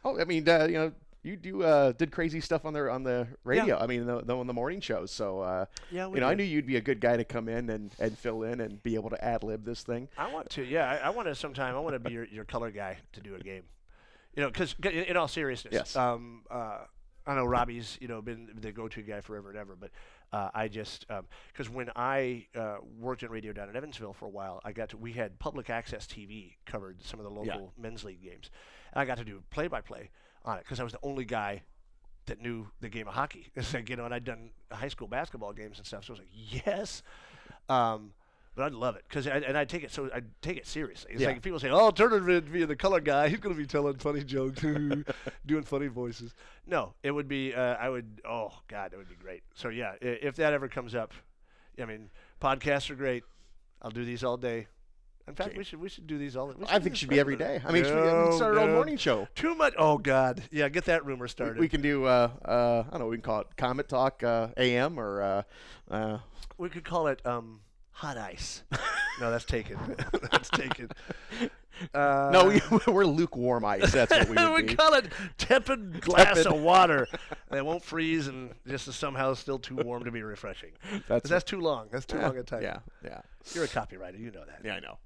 [0.05, 0.91] Oh, I mean, uh, you know,
[1.23, 3.65] you do uh, did crazy stuff on the on the radio.
[3.65, 3.83] Yeah.
[3.83, 5.09] I mean, the, the on the morning shows.
[5.09, 7.69] So, uh, Yeah, you know, I knew you'd be a good guy to come in
[7.69, 10.09] and, and fill in and be able to ad lib this thing.
[10.17, 10.63] I want to.
[10.63, 11.75] Yeah, I, I want to sometime.
[11.75, 13.63] I want to be your, your color guy to do a game.
[14.35, 15.95] You know, because in, in all seriousness, Yes.
[15.95, 16.79] Um, uh,
[17.25, 19.91] I know Robbie's you know been the go-to guy forever and ever, but
[20.31, 21.05] uh, I just
[21.51, 24.89] because when I uh, worked in radio down in Evansville for a while, I got
[24.89, 28.49] to we had public access TV covered some of the local men's league games,
[28.93, 30.09] and I got to do play-by-play
[30.45, 31.63] on it because I was the only guy
[32.25, 33.51] that knew the game of hockey.
[33.55, 36.13] It's like you know, and I'd done high school basketball games and stuff, so I
[36.13, 37.03] was like, yes.
[37.69, 38.11] Um,
[38.55, 41.11] but I'd love it because and I take it so I take it seriously.
[41.13, 41.29] It's Yeah.
[41.29, 43.29] like people say, "Oh, Turner would be the color guy.
[43.29, 44.61] He's going to be telling funny jokes,
[45.45, 46.33] doing funny voices."
[46.67, 47.53] No, it would be.
[47.53, 48.21] Uh, I would.
[48.27, 49.43] Oh God, it would be great.
[49.55, 51.11] So yeah, if that ever comes up,
[51.81, 52.09] I mean,
[52.41, 53.23] podcasts are great.
[53.81, 54.67] I'll do these all day.
[55.25, 56.47] In fact, we should we should do these all.
[56.47, 57.61] We I think it should be every day.
[57.65, 59.27] I mean, we, we No, start our own morning show.
[59.35, 59.73] Too much.
[59.77, 60.67] Oh God, yeah.
[60.67, 61.59] Get that rumor started.
[61.59, 64.49] We can do, uh, uh, I don't know, we can call it Komet Talk uh,
[64.57, 65.43] AM or, uh,
[65.89, 66.17] uh,
[66.57, 67.61] We could call it um,
[67.93, 68.63] hot ice.
[69.19, 69.77] no, that's taken.
[70.31, 70.89] that's taken.
[71.93, 73.91] Uh, no, we, we're lukewarm ice.
[73.91, 74.75] That's what we would we be.
[74.75, 76.47] call it tepid glass Tepid.
[76.47, 77.07] of water
[77.49, 80.71] that won't freeze and just is somehow still too warm to be refreshing.
[81.07, 81.87] That's, That's too long.
[81.91, 82.63] That's too yeah, long a time.
[82.63, 83.21] Yeah, yeah.
[83.53, 84.19] You're a copywriter.
[84.19, 84.59] You know that.
[84.63, 84.97] Yeah, I know.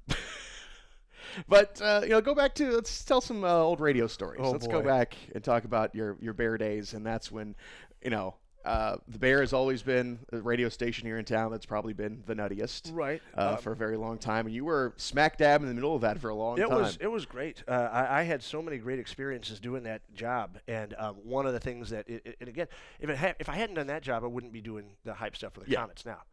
[1.48, 4.42] but uh, you know, go back to let's tell some uh, old radio stories.
[4.44, 7.56] Oh, let's go back and talk about your your Bear days, and that's when,
[8.04, 11.66] you know, uh, the Bear has always been a radio station here in town that's
[11.66, 12.92] probably been the nuttiest.
[12.94, 13.22] Right.
[13.38, 15.96] Uh, Um, for a very long time, and you were smack dab in the middle
[15.96, 16.78] of that for a long It time.
[16.82, 17.64] was it was great.
[17.68, 21.54] Uh, I, I had so many great experiences doing that job, and um, one of
[21.54, 22.68] the things that, it, it- and again,
[23.00, 25.36] if it ha- if I hadn't done that job, I wouldn't be doing the hype
[25.36, 25.86] stuff for the Yeah.
[25.86, 26.24] Komets now,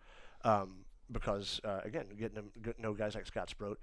[0.43, 3.79] um, because uh, again, getting get, know guys like Scott Sproat,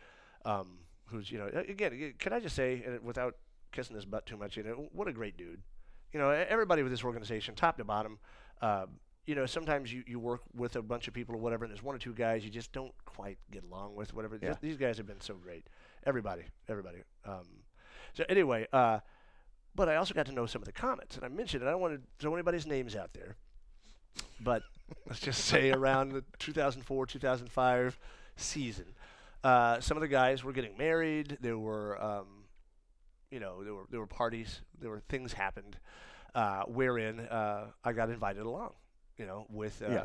[0.45, 3.35] um, who's you know again, can I just say without
[3.71, 5.61] kissing his butt too much, you know, what a great dude.
[6.13, 8.19] You know, everybody with this organization, top to bottom.
[8.61, 8.85] Uh,
[9.25, 11.83] you know, sometimes you, you work with a bunch of people or whatever, and there's
[11.83, 14.37] one or two guys you just don't quite get along with, whatever.
[14.41, 14.49] Yeah.
[14.49, 15.67] Just- these guys have been so great.
[16.05, 16.97] Everybody, everybody.
[17.25, 17.45] Um,
[18.13, 18.99] so anyway, uh,
[19.75, 21.67] but I also got to know some of the Komets, and I mentioned it.
[21.67, 23.35] I don't want to throw anybody's names out there,
[24.41, 24.63] but
[25.07, 27.99] let's just say around the 2004 2005
[28.35, 28.85] season,
[29.43, 31.37] uh, some of the guys were getting married.
[31.41, 32.40] There were, um,
[33.31, 34.61] you know, there were there were parties.
[34.79, 35.77] There were things happened,
[36.35, 38.73] uh, wherein uh, I got invited along.
[39.17, 40.03] You know, with uh, Yeah.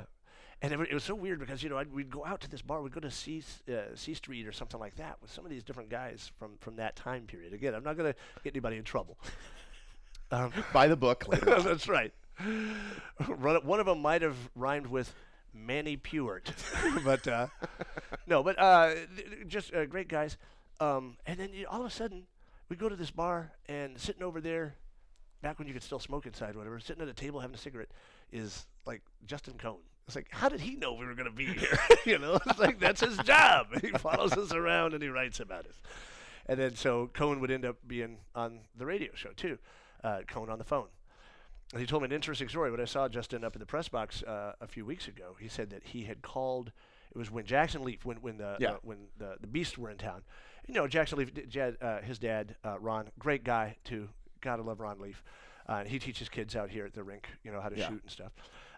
[0.62, 2.62] and it, it was so weird because you know I'd, we'd go out to this
[2.62, 5.50] bar, we'd go to C uh, C Street or something like that with some of
[5.50, 7.52] these different guys from from that time period.
[7.52, 9.18] Again, I'm not going to get anybody in trouble.
[10.32, 11.24] Um, by the book.
[11.46, 12.12] That's right.
[13.38, 15.14] One of them might have rhymed with
[15.54, 16.50] Manny Pewart,
[17.04, 17.46] but uh,
[18.26, 20.36] no, but uh, th- just uh, great guys.
[20.80, 22.24] Um, and then you, all of a sudden,
[22.68, 24.74] we go to this bar and sitting over there,
[25.42, 27.90] back when you could still smoke inside, whatever, sitting at a table having a cigarette,
[28.32, 29.78] is like Justin Cohn.
[30.06, 31.78] It's like, how did he know we were going to be here?
[32.06, 33.68] you know, it's like that's his job.
[33.80, 35.74] He follows us around and he writes about us.
[36.46, 39.58] And then so Cohn would end up being on the radio show too.
[40.04, 40.86] Uh, Cohn on the phone.
[41.72, 42.70] And he told me an interesting story.
[42.70, 45.48] When I saw Justin up in the press box uh, a few weeks ago, he
[45.48, 46.70] said that he had called.
[47.12, 48.72] It was when Jackson Leaf, when when the Yeah.
[48.72, 50.22] uh, when the the Beasts were in town.
[50.66, 54.08] You know, Jackson Leaf, Jad, uh, his dad, uh, Ron, great guy too.
[54.40, 55.22] Gotta love Ron Leaf.
[55.68, 57.88] Uh, and he teaches kids out here at the rink, you know, how to Yeah.
[57.88, 58.32] shoot and stuff.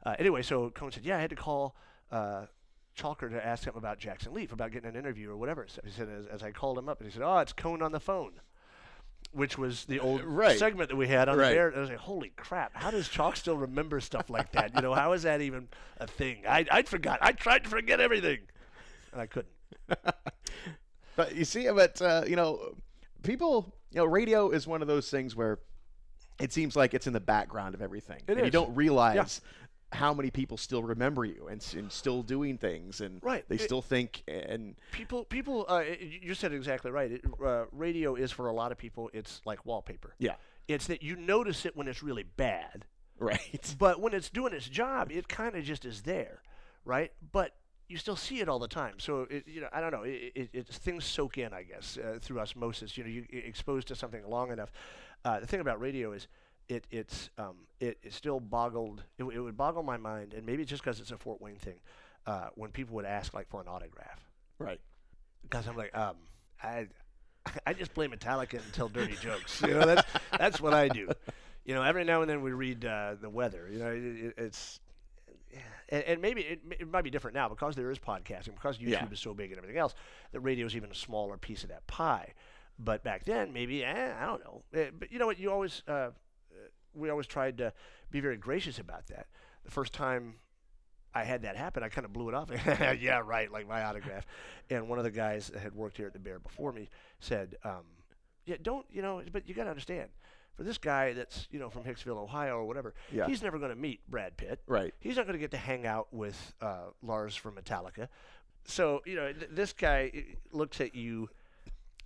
[0.05, 1.77] Uh, anyway, so Cohn said, "Yeah, I had to call
[2.11, 2.47] uh,
[2.97, 5.91] Chalker to ask him about Jackson Leaf, about getting an interview or whatever." So he
[5.91, 8.01] said, as, as I called him up, and he said, "Oh, it's Cohn on the
[8.01, 8.41] phone."
[9.33, 10.59] Which was the old right.
[10.59, 11.53] segment that we had on Right.
[11.55, 11.77] the.
[11.77, 12.75] I was like, "Holy crap!
[12.75, 14.75] How does Chalk still remember stuff like that?
[14.75, 17.19] You know, how is that even a thing?" I I'd forgot.
[17.21, 18.39] I tried to forget everything,
[19.13, 19.53] and I couldn't.
[21.19, 22.77] But you see, but uh, you know,
[23.25, 25.59] people, you know, radio is one of those things where
[26.41, 29.41] it seems like it's in the background of everything, It and you don't realize
[29.91, 33.45] how many people still remember you and, and still doing things, and Right.
[33.49, 37.11] they It- still think and People, people, uh, you said exactly right.
[37.11, 39.11] It, uh, radio is for a lot of people.
[39.13, 40.15] It's like wallpaper.
[40.19, 40.37] yeah,
[40.69, 42.85] It's that you notice it when it's really bad,
[43.19, 46.43] right, but when it's doing its job, it kind of just is there,
[46.85, 47.11] right?
[47.33, 47.57] But
[47.89, 48.95] you still see it all the time.
[48.99, 50.03] So it, you know, I don't know.
[50.03, 52.97] It, it, it's things soak in, I guess, uh, through osmosis.
[52.97, 54.71] You know, you exposed to something long enough.
[55.25, 56.27] Uh, the thing about radio is.
[56.69, 60.61] It, it's um, it, it still boggled it, it would boggle my mind and maybe
[60.61, 61.77] it's just because it's a Fort Wayne thing
[62.27, 64.21] uh, when people would ask like for an autograph
[64.59, 64.79] right.
[65.43, 66.17] because I'm like, um,
[66.63, 66.89] I,
[67.67, 69.63] I just play Metallica and tell dirty jokes.
[69.63, 70.03] You know, that's
[70.39, 71.09] that's what I do.
[71.65, 73.69] You know, every now and then we read uh, the weather.
[73.71, 74.81] You know, it, it, it's.
[75.89, 78.91] And, and maybe it, it might be different now because there is podcasting, because YouTube
[78.91, 79.09] Yeah.
[79.13, 79.95] is so big and everything else.
[80.33, 82.35] The radio is even a smaller piece of that pie.
[82.79, 84.63] But back then, maybe eh, I don't know.
[84.75, 85.39] Eh, but you know what?
[85.39, 86.11] You always uh,
[86.95, 87.73] we always tried to
[88.11, 89.27] be very gracious about that.
[89.65, 90.37] The first time
[91.15, 92.51] I had that happen, I kind of blew it off.
[93.01, 94.27] yeah, right, like my autograph.
[94.71, 96.89] And one of the guys that had worked here at the Bear before me
[97.21, 97.85] said, um,
[98.47, 99.23] "Yeah, don't you know?
[99.33, 100.11] But you got to understand,
[100.59, 103.27] for this guy that's you know from Hicksville, Ohio, or whatever, Yeah.
[103.29, 104.61] he's never going to meet Brad Pitt.
[104.67, 104.93] Right.
[104.99, 108.09] He's not going to get to hang out with uh, Lars from Metallica.
[108.65, 110.13] So you know, th- this guy
[110.53, 111.31] looks at you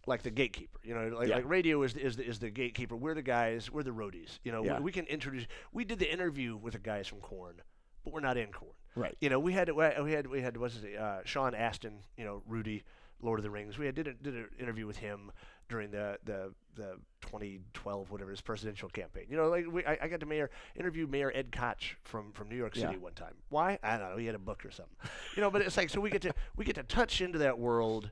[0.06, 0.78] like the gatekeeper.
[0.84, 1.36] You know, like, Yeah.
[1.36, 2.94] like radio is the, is the, is the gatekeeper.
[2.94, 3.70] We're the guys.
[3.70, 4.38] We're the roadies.
[4.44, 4.76] You know, Yeah.
[4.78, 5.46] we, we can introduce.
[5.72, 7.62] We did the interview with the guys from Korn,
[8.04, 8.72] but we're not in Korn.
[8.94, 9.16] Right.
[9.20, 12.00] You know, we had we had we had what's his uh, Sean Astin.
[12.18, 12.84] You know, Rudy,
[13.22, 13.78] Lord of the Rings.
[13.78, 15.32] We had did a, did an interview with him
[15.68, 19.26] during the the the 2012 whatever his presidential campaign.
[19.28, 22.48] You know, like we, I, I got to mayor interview Mayor Ed Koch from from
[22.48, 22.98] New York City Yeah.
[22.98, 23.34] one time.
[23.48, 23.78] Why?
[23.82, 24.16] I don't know.
[24.16, 24.96] He had a book or something.
[25.36, 27.58] You know, but it's like so we get to we get to touch into that
[27.58, 28.10] world.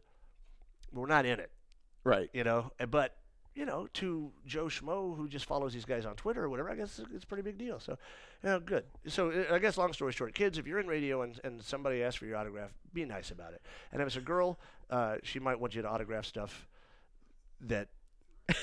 [0.92, 1.50] We're not in it
[2.04, 2.28] Right.
[2.32, 2.70] you know.
[2.90, 3.16] But
[3.54, 6.76] you know, to Joe Schmo who just follows these guys on Twitter or whatever, I
[6.76, 7.80] guess it's, it's a pretty big deal.
[7.80, 7.98] So,
[8.44, 8.84] you know, good.
[9.08, 12.02] So uh, I guess long story short, kids, if you're in radio and, and somebody
[12.02, 13.60] asks for your autograph, be nice about it.
[13.92, 14.58] And if it's a girl,
[14.88, 16.68] uh, she might want you to autograph stuff
[17.62, 17.88] that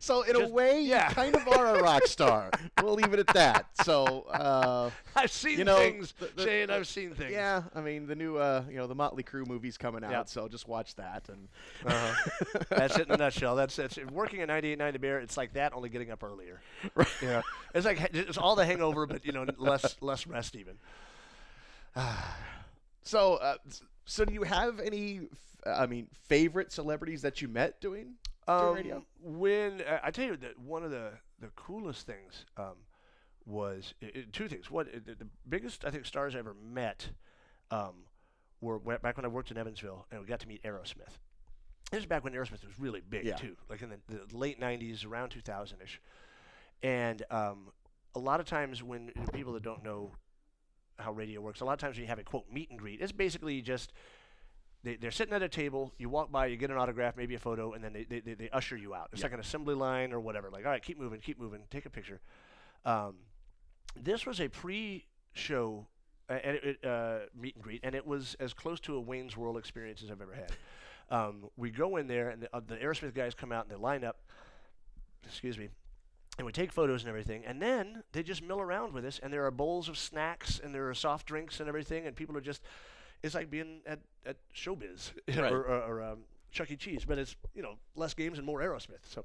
[0.00, 1.08] So in a way, yeah.
[1.08, 2.50] you kind of are a rock star.
[2.82, 3.66] we'll leave it at that.
[3.84, 6.12] So uh, I've seen You know, things.
[6.18, 7.30] the- the- Shane, I've seen things.
[7.32, 10.28] yeah, I mean the new uh, you know the Motley Crue movie's coming out, Yep.
[10.28, 11.48] so just watch that and
[11.86, 12.64] Uh-huh.
[12.68, 13.56] That's it in a nutshell.
[13.56, 14.10] That's that's it.
[14.10, 15.20] working at 98.9 The Bear.
[15.20, 16.60] It's like that, only getting up earlier.
[16.94, 17.08] Right.
[17.22, 17.42] Know,
[17.74, 20.74] it's like it's all the hangover, but you know, less less rest even.
[23.02, 23.56] So, uh,
[24.04, 25.22] so do you have any?
[25.66, 28.14] I mean, favorite celebrities that you met doing
[28.46, 29.04] doing Um, radio?
[29.20, 32.76] When uh, I tell you that one of the the coolest things um,
[33.46, 34.70] was i i two things.
[34.70, 37.10] One, i- the, the biggest I think stars I ever met
[37.70, 38.06] um,
[38.60, 41.18] were wh- back when I worked in Evansville, and we got to meet Aerosmith.
[41.90, 43.36] This is back when Aerosmith was really big Yeah.
[43.36, 45.98] too, like in the, the late '90s, around 2000ish.
[46.82, 47.70] And um,
[48.14, 50.12] a lot of times when people that don't know
[50.98, 53.00] how radio works, a lot of times when you have a quote meet and greet,
[53.00, 53.92] it's basically just
[54.84, 55.92] they, they're sitting at a table.
[55.98, 58.34] You walk by, you get an autograph, maybe a photo, and then they, they, they,
[58.34, 59.08] they usher you out.
[59.12, 59.26] It's Yeah.
[59.26, 60.50] like an assembly line or whatever.
[60.50, 62.20] Like, all right, keep moving, keep moving, take a picture.
[62.84, 63.16] Um,
[64.00, 65.86] this was a pre-show
[66.30, 69.56] uh, it, uh, meet and greet, and it was as close to a Wayne's World
[69.56, 70.52] experience as I've ever had.
[71.10, 73.80] Um, we go in there, and the, uh, the Aerosmith guys come out and they
[73.80, 74.18] line up.
[75.24, 75.68] Excuse me.
[76.36, 79.32] And we take photos and everything, and then they just mill around with us, and
[79.32, 82.40] there are bowls of snacks, and there are soft drinks and everything, and people are
[82.42, 82.62] just
[83.22, 85.52] it's like being at, at showbiz Right.
[85.52, 86.18] or, or, or um,
[86.50, 86.76] Chuck E.
[86.76, 89.04] Cheese, but it's you know less games and more Aerosmith.
[89.08, 89.24] So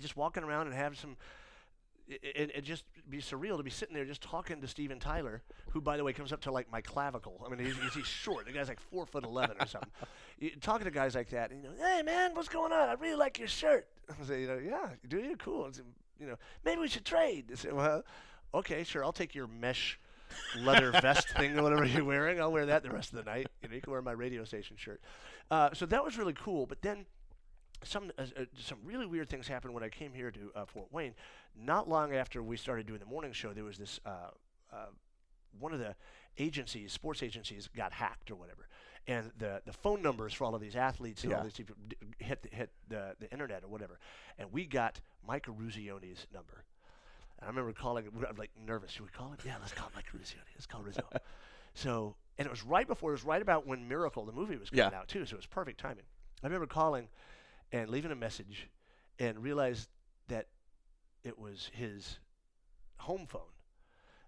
[0.00, 1.16] just walking around and have some.
[2.10, 5.42] It, it, it just be surreal to be sitting there just talking to Steven Tyler,
[5.72, 7.44] who by the way comes up to like my clavicle.
[7.44, 8.46] I mean, he's, he's, he's short.
[8.46, 9.90] The guy's like four foot eleven or something.
[10.40, 12.88] You, talking to guys like that, and, you know, hey man, what's going on?
[12.88, 13.88] I really like your shirt.
[14.08, 15.36] I say, you know, yeah, do you?
[15.36, 15.72] Cool.
[15.72, 15.82] Say,
[16.20, 17.46] you know, maybe we should trade.
[17.50, 18.04] I say, well,
[18.54, 19.04] okay, sure.
[19.04, 19.98] I'll take your mesh
[20.58, 22.40] leather vest thing or whatever you're wearing.
[22.40, 23.48] I'll wear that the rest of the night.
[23.62, 25.00] You know, you can wear my radio station shirt.
[25.50, 26.66] Uh, so that was really cool.
[26.66, 27.06] But then
[27.84, 30.92] some uh, uh, some really weird things happened when I came here to uh, Fort
[30.92, 31.14] Wayne.
[31.56, 34.30] Not long after we started doing the morning show, there was this uh,
[34.72, 34.86] uh,
[35.58, 35.94] one of the
[36.38, 38.68] agencies, sports agencies, got hacked or whatever,
[39.06, 41.96] and the the phone numbers for all of these athletes and all these people d-
[42.18, 43.98] hit the, hit the the internet or whatever,
[44.38, 46.64] and we got Mike Ruzione's number.
[47.38, 48.90] And I remember calling him, I'm like nervous.
[48.92, 49.38] Should we call him?
[49.44, 50.38] Yeah, let's call Mike Ruzione.
[50.54, 51.08] Let's call Rizzo.
[51.74, 54.70] so, and it was right before, it was right about when Miracle, the movie, was
[54.70, 54.98] coming Yeah.
[54.98, 55.24] out too.
[55.26, 56.04] So it was perfect timing.
[56.42, 57.08] I remember calling
[57.72, 58.68] and leaving a message
[59.18, 59.88] and realized
[60.28, 60.46] that
[61.24, 62.18] it was his
[62.98, 63.42] home phone.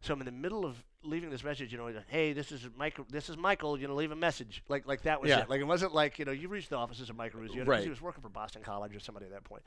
[0.02, 2.66] So I'm in the middle of leaving this message, you know, like, hey, this is
[2.76, 3.04] Michael.
[3.10, 3.78] This is Michael.
[3.78, 4.62] You know, leave a message.
[4.68, 5.42] Like, like that was Yeah.
[5.42, 5.50] it.
[5.50, 7.82] Like it wasn't like you know, you reached the offices of Michael Ruzio because Right.
[7.82, 9.62] he was working for Boston College or somebody at that point.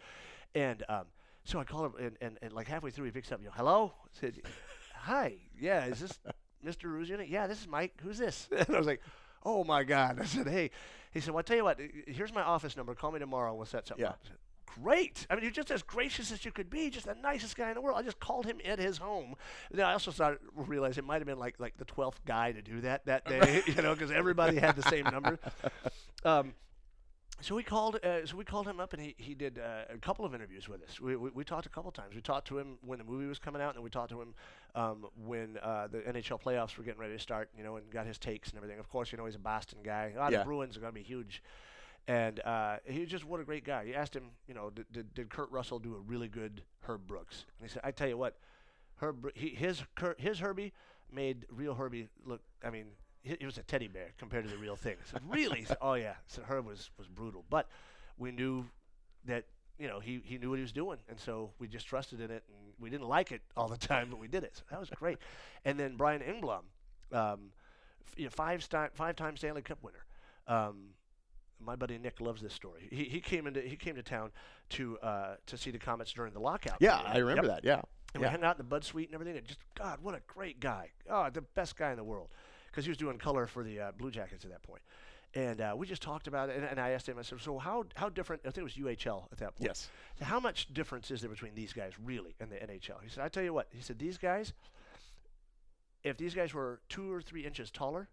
[0.56, 1.06] And um,
[1.44, 3.54] so I called him, and, and, and like halfway through, he picks up, you know,
[3.56, 3.94] hello.
[4.06, 4.42] I said,
[4.96, 6.20] hi, yeah, is this
[6.66, 6.86] Mr.
[6.86, 7.26] Ruzio?
[7.28, 7.94] Yeah, this is Mike.
[8.04, 8.48] Who's this?
[8.58, 9.02] And I was like,
[9.46, 10.20] oh my God.
[10.22, 10.72] I said, hey.
[11.12, 12.96] He said, well, I tell you what, here's my office number.
[12.96, 14.12] Call me tomorrow and we'll set something Yeah.
[14.12, 14.20] up.
[14.24, 14.38] Said,
[14.82, 15.28] Great.
[15.30, 16.90] I mean, you're just as gracious as you could be.
[16.90, 17.96] Just the nicest guy in the world.
[18.00, 19.36] I just called him at his home.
[19.70, 22.62] Then I also started realized it might have been like like the twelfth guy to
[22.64, 23.62] do that that day.
[23.68, 25.38] you know, because everybody had the same number.
[26.26, 26.56] Um,
[27.42, 28.00] so we called.
[28.04, 30.70] Uh, so we called him up, and he he did uh, a couple of interviews
[30.70, 31.00] with us.
[31.02, 32.16] We, we we talked a couple times.
[32.16, 34.34] We talked to him when the movie was coming out, and we talked to him
[34.76, 37.50] um, when uh, the NHL playoffs were getting ready to start.
[37.58, 38.80] You know, and got his takes and everything.
[38.80, 40.14] Of course, you know he's a Boston guy.
[40.18, 40.40] Ah, Yeah.
[40.40, 41.42] the Bruins are going to be huge.
[42.06, 43.84] And uh, he was just what a great guy.
[43.84, 47.08] You asked him, you know, did, did, did Kurt Russell do a really good Herb
[47.08, 47.46] Brooks?
[47.58, 48.36] And he said, I tell you what,
[48.98, 50.74] Herb, he, his Kurt, his Herbie
[51.10, 52.42] made real Herbie look.
[52.62, 52.88] I mean,
[53.24, 54.96] he was a teddy bear compared to the real thing.
[55.12, 57.46] So really, oh yeah, so Herb was was brutal.
[57.50, 57.68] But
[58.18, 58.66] we knew
[59.26, 59.46] that
[59.80, 62.32] you know he he knew what he was doing, and so we just trusted in
[62.32, 64.56] it, and we didn't like it all the time, but we did it.
[64.56, 65.18] So that was great.
[65.66, 66.64] and then Brian Engblom,
[67.12, 67.52] um,
[68.06, 70.06] f- you know, five sti- five time Stanley Cup winner.
[70.48, 70.90] Um,
[71.60, 72.88] my buddy Nick loves this story.
[72.92, 74.32] He, he came into he came to town
[74.72, 76.78] to uh, to see the Komets during the lockout.
[76.80, 77.16] Yeah, period.
[77.16, 77.62] I remember Yep.
[77.62, 77.68] that.
[77.68, 77.82] Yeah.
[78.14, 78.32] And we Yeah.
[78.32, 79.38] hung out in the Bud Suite and everything.
[79.38, 80.92] And just God, what a great guy!
[81.10, 82.30] Oh, the best guy in the world.
[82.74, 84.82] Because he was doing color for the uh, Blue Jackets at that point.
[85.36, 86.56] and uh, we just talked about it.
[86.58, 88.42] And, and I asked him, I said, "So how how different?
[88.46, 89.70] I think it was UHL at that point.
[89.70, 89.90] Yes.
[90.20, 93.24] So how much difference is there between these guys really and the NHL?" He said,
[93.24, 94.54] "I tell you what." He said, "These guys,
[96.04, 98.10] if these guys were two or three inches taller,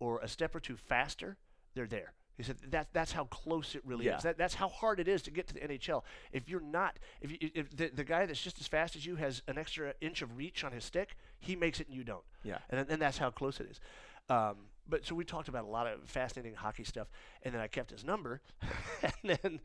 [0.00, 1.36] or a step or two faster,
[1.74, 4.16] they're there." He said that that's how close it really Yeah.
[4.16, 4.24] is.
[4.24, 6.02] That, that's how hard it is to get to the NHL.
[6.32, 9.14] If you're not, if, you, if the, the guy that's just as fast as you
[9.16, 12.24] has an extra inch of reach on his stick, he makes it and you don't.
[12.42, 12.58] Yeah.
[12.70, 13.80] And, and that's how close it is.
[14.28, 14.56] Um,
[14.88, 17.08] but so we talked about a lot of fascinating hockey stuff,
[17.42, 18.40] and then I kept his number,
[19.02, 19.60] and then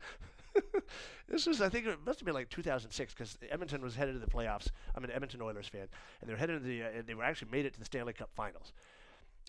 [1.28, 4.18] this was I think it must have been like 2006 because Edmonton was headed to
[4.18, 4.68] the playoffs.
[4.94, 5.88] I'm an Edmonton Oilers fan,
[6.20, 8.12] and they were headed to the uh, they were actually made it to the Stanley
[8.12, 8.72] Cup Finals,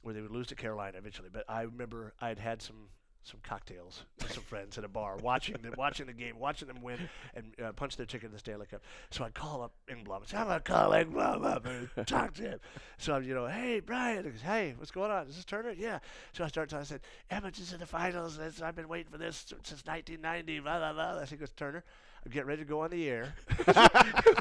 [0.04, 1.30] where they would lose to Carolina eventually.
[1.32, 2.89] But I remember I had had some
[3.24, 6.82] some cocktails with some friends at a bar, watching them, watching the game, watching them
[6.82, 6.98] win,
[7.36, 8.82] and uh, punch their ticket in the Stanley Cup.
[9.12, 12.42] So I call up Engblom and say, "I'm gonna call Engblom up and talk to
[12.44, 12.60] him."
[12.98, 15.28] So I'm, you know, hey Brian, goes, hey, what's going on?
[15.28, 15.72] Is this Turner?
[15.72, 16.00] Yeah.
[16.34, 16.82] So I start talking.
[16.82, 18.40] I said, Edmonton's in the finals.
[18.62, 20.60] I've been waiting for this since 1990.
[20.60, 21.22] Blah blah blah.
[21.22, 21.84] I think it's Turner.
[22.26, 23.34] I'm getting ready to go on the air.
[23.66, 24.36] but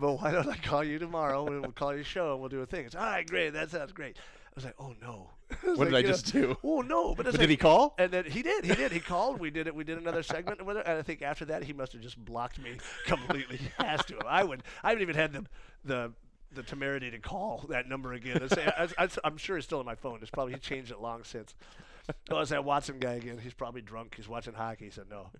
[0.00, 1.46] why don't I call you tomorrow?
[1.46, 2.86] and We'll call your show and we'll do a thing.
[2.86, 3.52] It's all right, great.
[3.52, 4.16] That sounds great.
[4.18, 5.30] I was like, oh no.
[5.62, 6.56] What did I just do?
[6.62, 7.14] Oh no!
[7.14, 7.94] But, But like- did he call?
[7.98, 8.64] and then he did.
[8.64, 8.92] He did.
[8.92, 9.40] He called.
[9.40, 9.74] We did it.
[9.74, 10.60] We did another segment.
[10.60, 13.56] And I think after that, he must have just blocked me completely.
[13.56, 14.18] He has to.
[14.26, 14.62] I would.
[14.82, 15.46] I haven't even had the
[15.84, 16.12] the
[16.52, 18.46] the temerity to call that number again.
[18.98, 20.18] I, I'm sure it's still in my phone.
[20.22, 21.54] It's probably he changed it long since.
[22.30, 23.38] Oh, it's that Watson guy again.
[23.38, 24.14] He's probably drunk.
[24.16, 24.86] He's watching hockey.
[24.86, 25.30] He said no.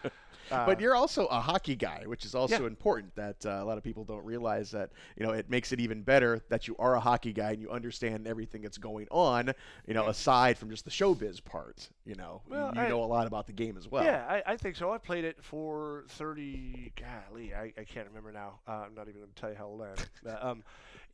[0.50, 2.66] but you're also a hockey guy, which is also Yeah.
[2.66, 3.14] important.
[3.16, 6.02] That uh, a lot of people don't realize that you know it makes it even
[6.02, 9.52] better that you are a hockey guy and you understand everything that's going on.
[9.86, 11.88] You know, aside from just the showbiz part.
[12.04, 14.04] You know, you- Well, you I- know a lot about the game as well.
[14.04, 14.92] Yeah, I, I think so.
[14.92, 18.60] I played it for 30, golly, I, I can't remember now.
[18.68, 19.94] Uh, I'm not even going to tell you how old I am.
[20.22, 20.62] But, um,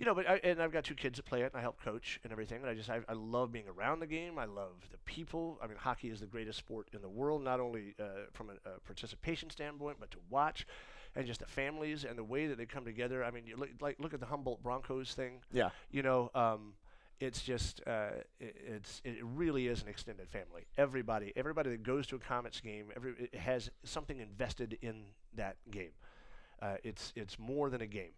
[0.03, 1.81] you know, but I, and I've got two kids that play it, and I help
[1.81, 2.61] coach and everything.
[2.61, 4.37] And I just, I, I love being around the game.
[4.37, 5.61] I love the people.
[5.63, 8.55] I mean, hockey is the greatest sport in the world, not only uh, from a,
[8.69, 10.67] a participation standpoint, but to watch.
[11.15, 13.23] And just the families and the way that they come together.
[13.23, 15.35] I mean, you look like look at the Humboldt Broncos thing.
[15.53, 15.69] Yeah.
[15.93, 16.73] You know, um,
[17.21, 18.09] it's just uh,
[18.41, 20.65] it, it's it really is an extended family.
[20.77, 25.05] Everybody, everybody that goes to a Komets game, every it has something invested in
[25.37, 25.93] that game.
[26.61, 28.13] Uh, it's it's more than a game,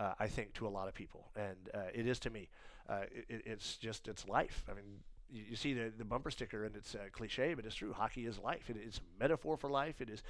[0.00, 2.48] uh, I think, to a lot of people, and uh, it is to me.
[2.88, 4.64] Uh, it, it's just it's life.
[4.70, 4.86] I mean,
[5.30, 7.92] you, you see the the bumper sticker, and it's uh, cliche, but it's true.
[7.92, 8.70] Hockey is life.
[8.70, 10.00] It is a metaphor for life.
[10.00, 10.22] It is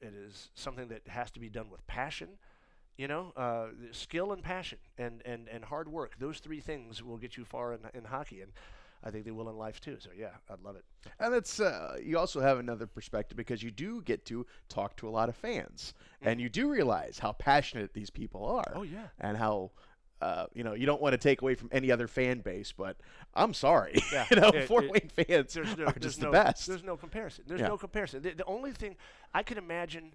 [0.00, 2.28] it is something that has to be done with passion
[3.00, 6.16] you know, uh, skill and passion and, and, and hard work.
[6.18, 8.52] Those three things will get you far in, in hockey, and
[9.02, 9.96] I think they will in life too.
[9.98, 10.84] So yeah, I'd love it.
[11.18, 15.08] And it's uh, you also have another perspective because you do get to talk to
[15.08, 18.62] a lot of fans, and you do realize how passionate these people are.
[18.72, 18.78] Mm-hmm.
[18.78, 19.06] Oh, yeah.
[19.20, 19.70] and how.
[20.22, 22.98] Uh, you know, you don't want to take away from any other fan base, but
[23.34, 24.02] I'm sorry.
[24.12, 26.32] Yeah, you know, it- Fort it- Wayne fans There's no, are there's just no, the
[26.32, 26.66] best.
[26.66, 27.44] There's no comparison.
[27.46, 27.68] There's Yeah.
[27.68, 28.20] no comparison.
[28.20, 28.96] The, the only thing
[29.32, 30.12] I can imagine,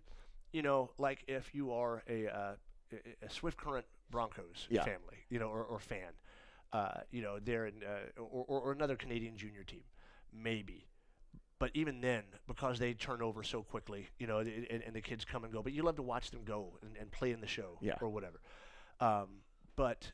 [0.51, 2.51] you know, like if you are a, uh,
[2.93, 4.83] a- a Swift Current Broncos Yeah.
[4.83, 6.11] family, you know, or, or fan,
[6.75, 9.83] uh, you know, they're in, uh, or, or, or another Canadian junior team,
[10.33, 10.79] maybe.
[11.57, 15.01] But even then, because they turn over so quickly, you know, th- and, and the
[15.01, 17.39] kids come and go, but you love to watch them go and, and play in
[17.39, 17.93] the show Yeah.
[18.01, 18.39] or whatever.
[18.99, 19.27] Um,
[19.75, 20.11] but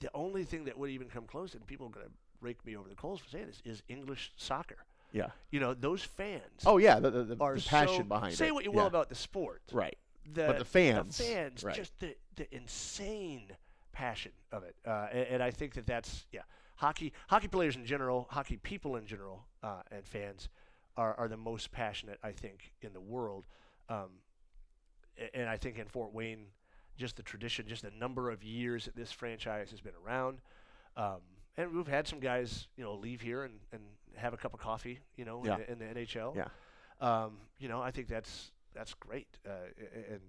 [0.00, 2.76] the only thing that would even come close, and people are going to rake me
[2.76, 4.84] over the coals for saying this, is English soccer.
[5.12, 5.28] yeah.
[5.50, 8.36] You know, those fans Oh yeah, the, the, the, passion so, behind it.
[8.36, 8.80] Say what you yeah.
[8.80, 9.96] will about the sport, right.
[10.30, 11.74] the, But the fans, the fans, right.
[11.74, 13.46] just the the insane
[13.96, 16.42] passion of it, uh, and, and I think that that's yeah,
[16.76, 20.48] hockey hockey players in general, hockey people in general, uh, and fans
[20.96, 23.44] are are the most passionate I think in the world,
[23.88, 24.10] um,
[25.34, 26.46] and I think in Fort Wayne,
[26.98, 30.40] just the tradition, just the number of years that this franchise has been around.
[30.96, 31.20] Um,
[31.56, 33.80] and we've had some guys, you know, leave here and, and
[34.16, 35.56] have a cup of coffee, you know, Yeah.
[35.68, 36.48] in, the, in the NHL Yeah.
[37.00, 39.26] um, you know, I think that's that's great.
[39.46, 39.52] Uh,
[40.12, 40.20] and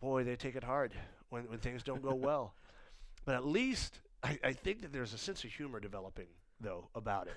[0.00, 0.92] boy, they take it hard
[1.30, 2.54] when, when things don't go well.
[3.24, 6.26] But at least I, I think that there's a sense of humor developing
[6.60, 7.34] though about it.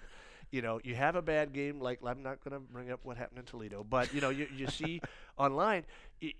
[0.51, 3.17] You know, you have a bad game, like I'm not going to bring up what
[3.17, 5.01] happened in Toledo, but you know, you, you see
[5.37, 5.83] online,
[6.21, 6.33] y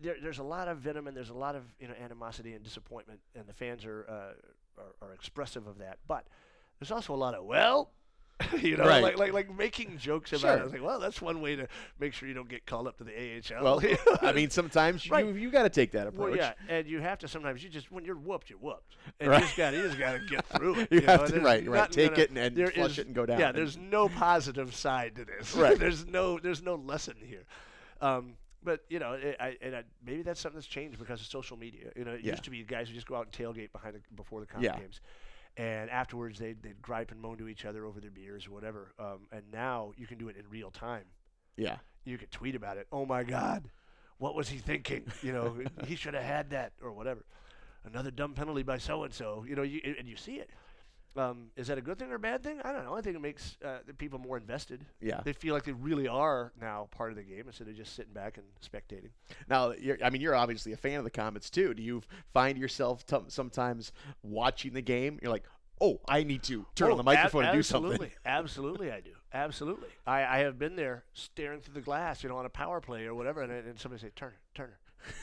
[0.00, 2.62] there, there's a lot of venom and there's a lot of you know animosity and
[2.62, 5.98] disappointment, and the fans are uh, are, are expressive of that.
[6.06, 6.26] But
[6.78, 7.90] there's also a lot of well,
[8.60, 9.02] you know, Right.
[9.02, 10.50] like like like making jokes about Sure.
[10.50, 10.60] it.
[10.60, 11.68] I was like, well, that's one way to
[12.00, 13.62] make sure you don't get called up to the AHL.
[13.62, 13.80] Well,
[14.22, 15.24] I mean, sometimes Right.
[15.24, 16.30] you you got to take that approach.
[16.30, 17.62] Well, yeah, and you have to sometimes.
[17.62, 19.40] You just when you're whooped, you're whooped, and Right.
[19.40, 20.88] you just got to you just got to get through it.
[20.92, 21.90] You know, have and to- right, right.
[21.92, 23.38] Take gonna- it and there flush is- it and go down.
[23.38, 25.54] Yeah, there's no positive side to this.
[25.54, 25.78] Right.
[25.78, 27.44] there's no there's no lesson here.
[28.00, 31.26] Um, but you know, it, I, and I, maybe that's something that's changed because of
[31.26, 31.90] social media.
[31.96, 32.32] You know, it Yeah.
[32.32, 34.76] used to be guys who just go out and tailgate behind the, before the Yeah.
[34.78, 35.00] games,
[35.56, 38.92] and afterwards they'd, they'd gripe and moan to each other over their beers or whatever.
[38.98, 41.04] Um, and now you can do it in real time.
[41.56, 41.76] Yeah.
[42.04, 42.86] You could tweet about it.
[42.90, 43.68] Oh my God,
[44.18, 45.04] what was he thinking?
[45.22, 47.24] You know, he should have had that or whatever.
[47.84, 49.44] Another dumb penalty by so and so.
[49.48, 50.50] You know, you, and you see it.
[51.16, 52.60] Um, is that a good thing or a bad thing?
[52.64, 52.94] I don't know.
[52.94, 54.84] I think it makes uh, the people more invested.
[55.00, 55.20] Yeah.
[55.22, 58.14] They feel like they really are now part of the game instead of just sitting
[58.14, 59.10] back and spectating.
[59.48, 61.74] Now, you're, I mean, you're obviously a fan of the Komets too.
[61.74, 62.02] Do you
[62.32, 63.92] find yourself t- sometimes
[64.22, 65.18] watching the game?
[65.20, 65.44] You're like,
[65.80, 67.96] oh, I need to turn Oh, on the microphone ab- and do absolutely.
[67.96, 68.10] something.
[68.24, 69.10] Absolutely, absolutely, I do.
[69.34, 69.88] Absolutely.
[70.06, 73.04] I, I have been there staring through the glass, you know, on a power play
[73.06, 74.78] or whatever, and, and somebody say, Turner, Turner,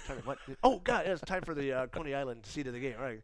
[0.06, 0.38] Turner, what?
[0.64, 2.96] oh, God, it's time for the uh, Coney Island seat of the game.
[3.00, 3.22] All right.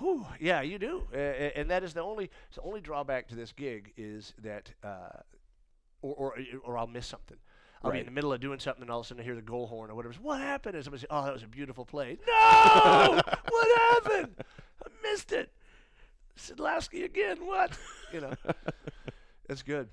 [0.00, 3.52] Whew, yeah, you do, uh, and that is the only the only drawback to this
[3.52, 5.20] gig is that, uh,
[6.00, 6.34] or, or
[6.64, 7.36] or I'll miss something.
[7.82, 9.34] I'll be in the middle of doing something, and all of a sudden I hear
[9.34, 10.14] the goal horn or whatever.
[10.20, 10.74] What happened?
[10.74, 14.36] And somebody say, "Oh, that was a beautiful play." No, what happened?
[14.84, 15.52] I missed it.
[16.38, 17.38] Sidlowski again.
[17.46, 17.76] What?
[18.12, 18.34] You know,
[19.48, 19.88] it's good.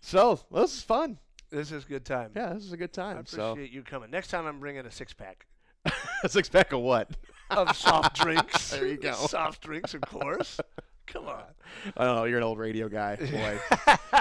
[0.00, 1.18] So well, this is fun.
[1.50, 2.30] This is a good time.
[2.36, 3.26] Yeah, this is a good I time.
[3.26, 4.10] So appreciate you coming.
[4.10, 5.46] Next time, I'm bringing a six pack
[6.22, 7.10] a six pack of what?
[7.50, 8.70] Of soft drinks.
[8.76, 9.12] There you go.
[9.12, 10.58] Soft drinks, of course.
[11.06, 11.42] Come on.
[11.96, 12.24] I don't know.
[12.24, 13.58] You're an old radio guy, boy.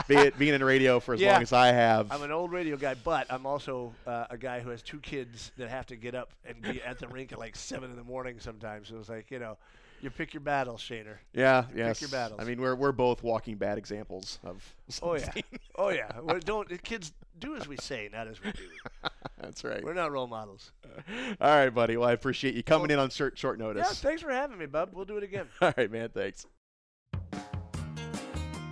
[0.07, 1.33] Be it, being in radio for as Yeah.
[1.33, 2.11] long as I have.
[2.11, 5.51] I'm an old radio guy, but I'm also uh, a guy who has two kids
[5.57, 8.03] that have to get up and be at the rink at like seven in the
[8.03, 8.89] morning sometimes.
[8.89, 9.57] So it's like you know,
[10.01, 11.17] you pick your battles, Shaner.
[11.33, 11.99] yeah, pick yes.
[11.99, 12.39] Pick your battles.
[12.39, 14.63] I mean, we're we're both walking bad examples of.
[15.01, 15.31] Oh yeah,
[15.77, 16.11] oh yeah.
[16.21, 18.61] Well, don't kids do as we say, not as we do.
[19.41, 19.83] That's right.
[19.83, 20.71] We're not role models.
[21.41, 21.97] All right, buddy.
[21.97, 23.99] Well, I appreciate you coming in on short short Yeah, notice.
[24.01, 24.89] thanks for having me, bub.
[24.93, 25.47] We'll do it again.
[25.61, 26.09] All right, man.
[26.09, 26.45] Thanks.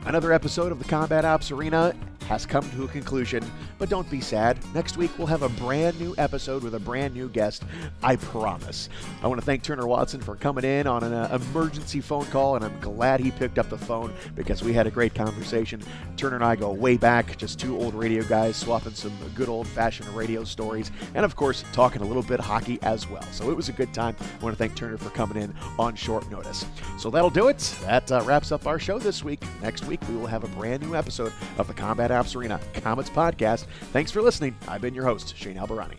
[0.05, 1.95] Another episode of the Combat Ops Arena
[2.28, 3.43] has come to a conclusion,
[3.84, 4.58] but don't be sad.
[4.74, 7.66] Next week we'll have a brand new episode with a brand new guest,
[8.02, 8.88] I promise.
[9.22, 12.56] I want to thank Turner Watson for coming in on an uh, emergency phone call,
[12.56, 15.82] and I'm glad he picked up the phone because we had a great conversation.
[16.16, 19.68] Turner and I go way back, just two old radio guys swapping some good old
[19.68, 23.24] fashioned radio stories, and of course, talking a little bit hockey as well.
[23.34, 24.16] So it was a good time.
[24.40, 26.66] I want to thank Turner for coming in on short notice.
[26.98, 27.58] So that'll do it.
[27.82, 29.44] That uh, wraps up our show this week.
[29.62, 33.10] Next week, we will have a brand new episode of the Combat Ops Arena Komets
[33.10, 33.66] podcast.
[33.91, 34.55] Thanks for listening.
[34.67, 35.97] I've been your host, Shane Albarani.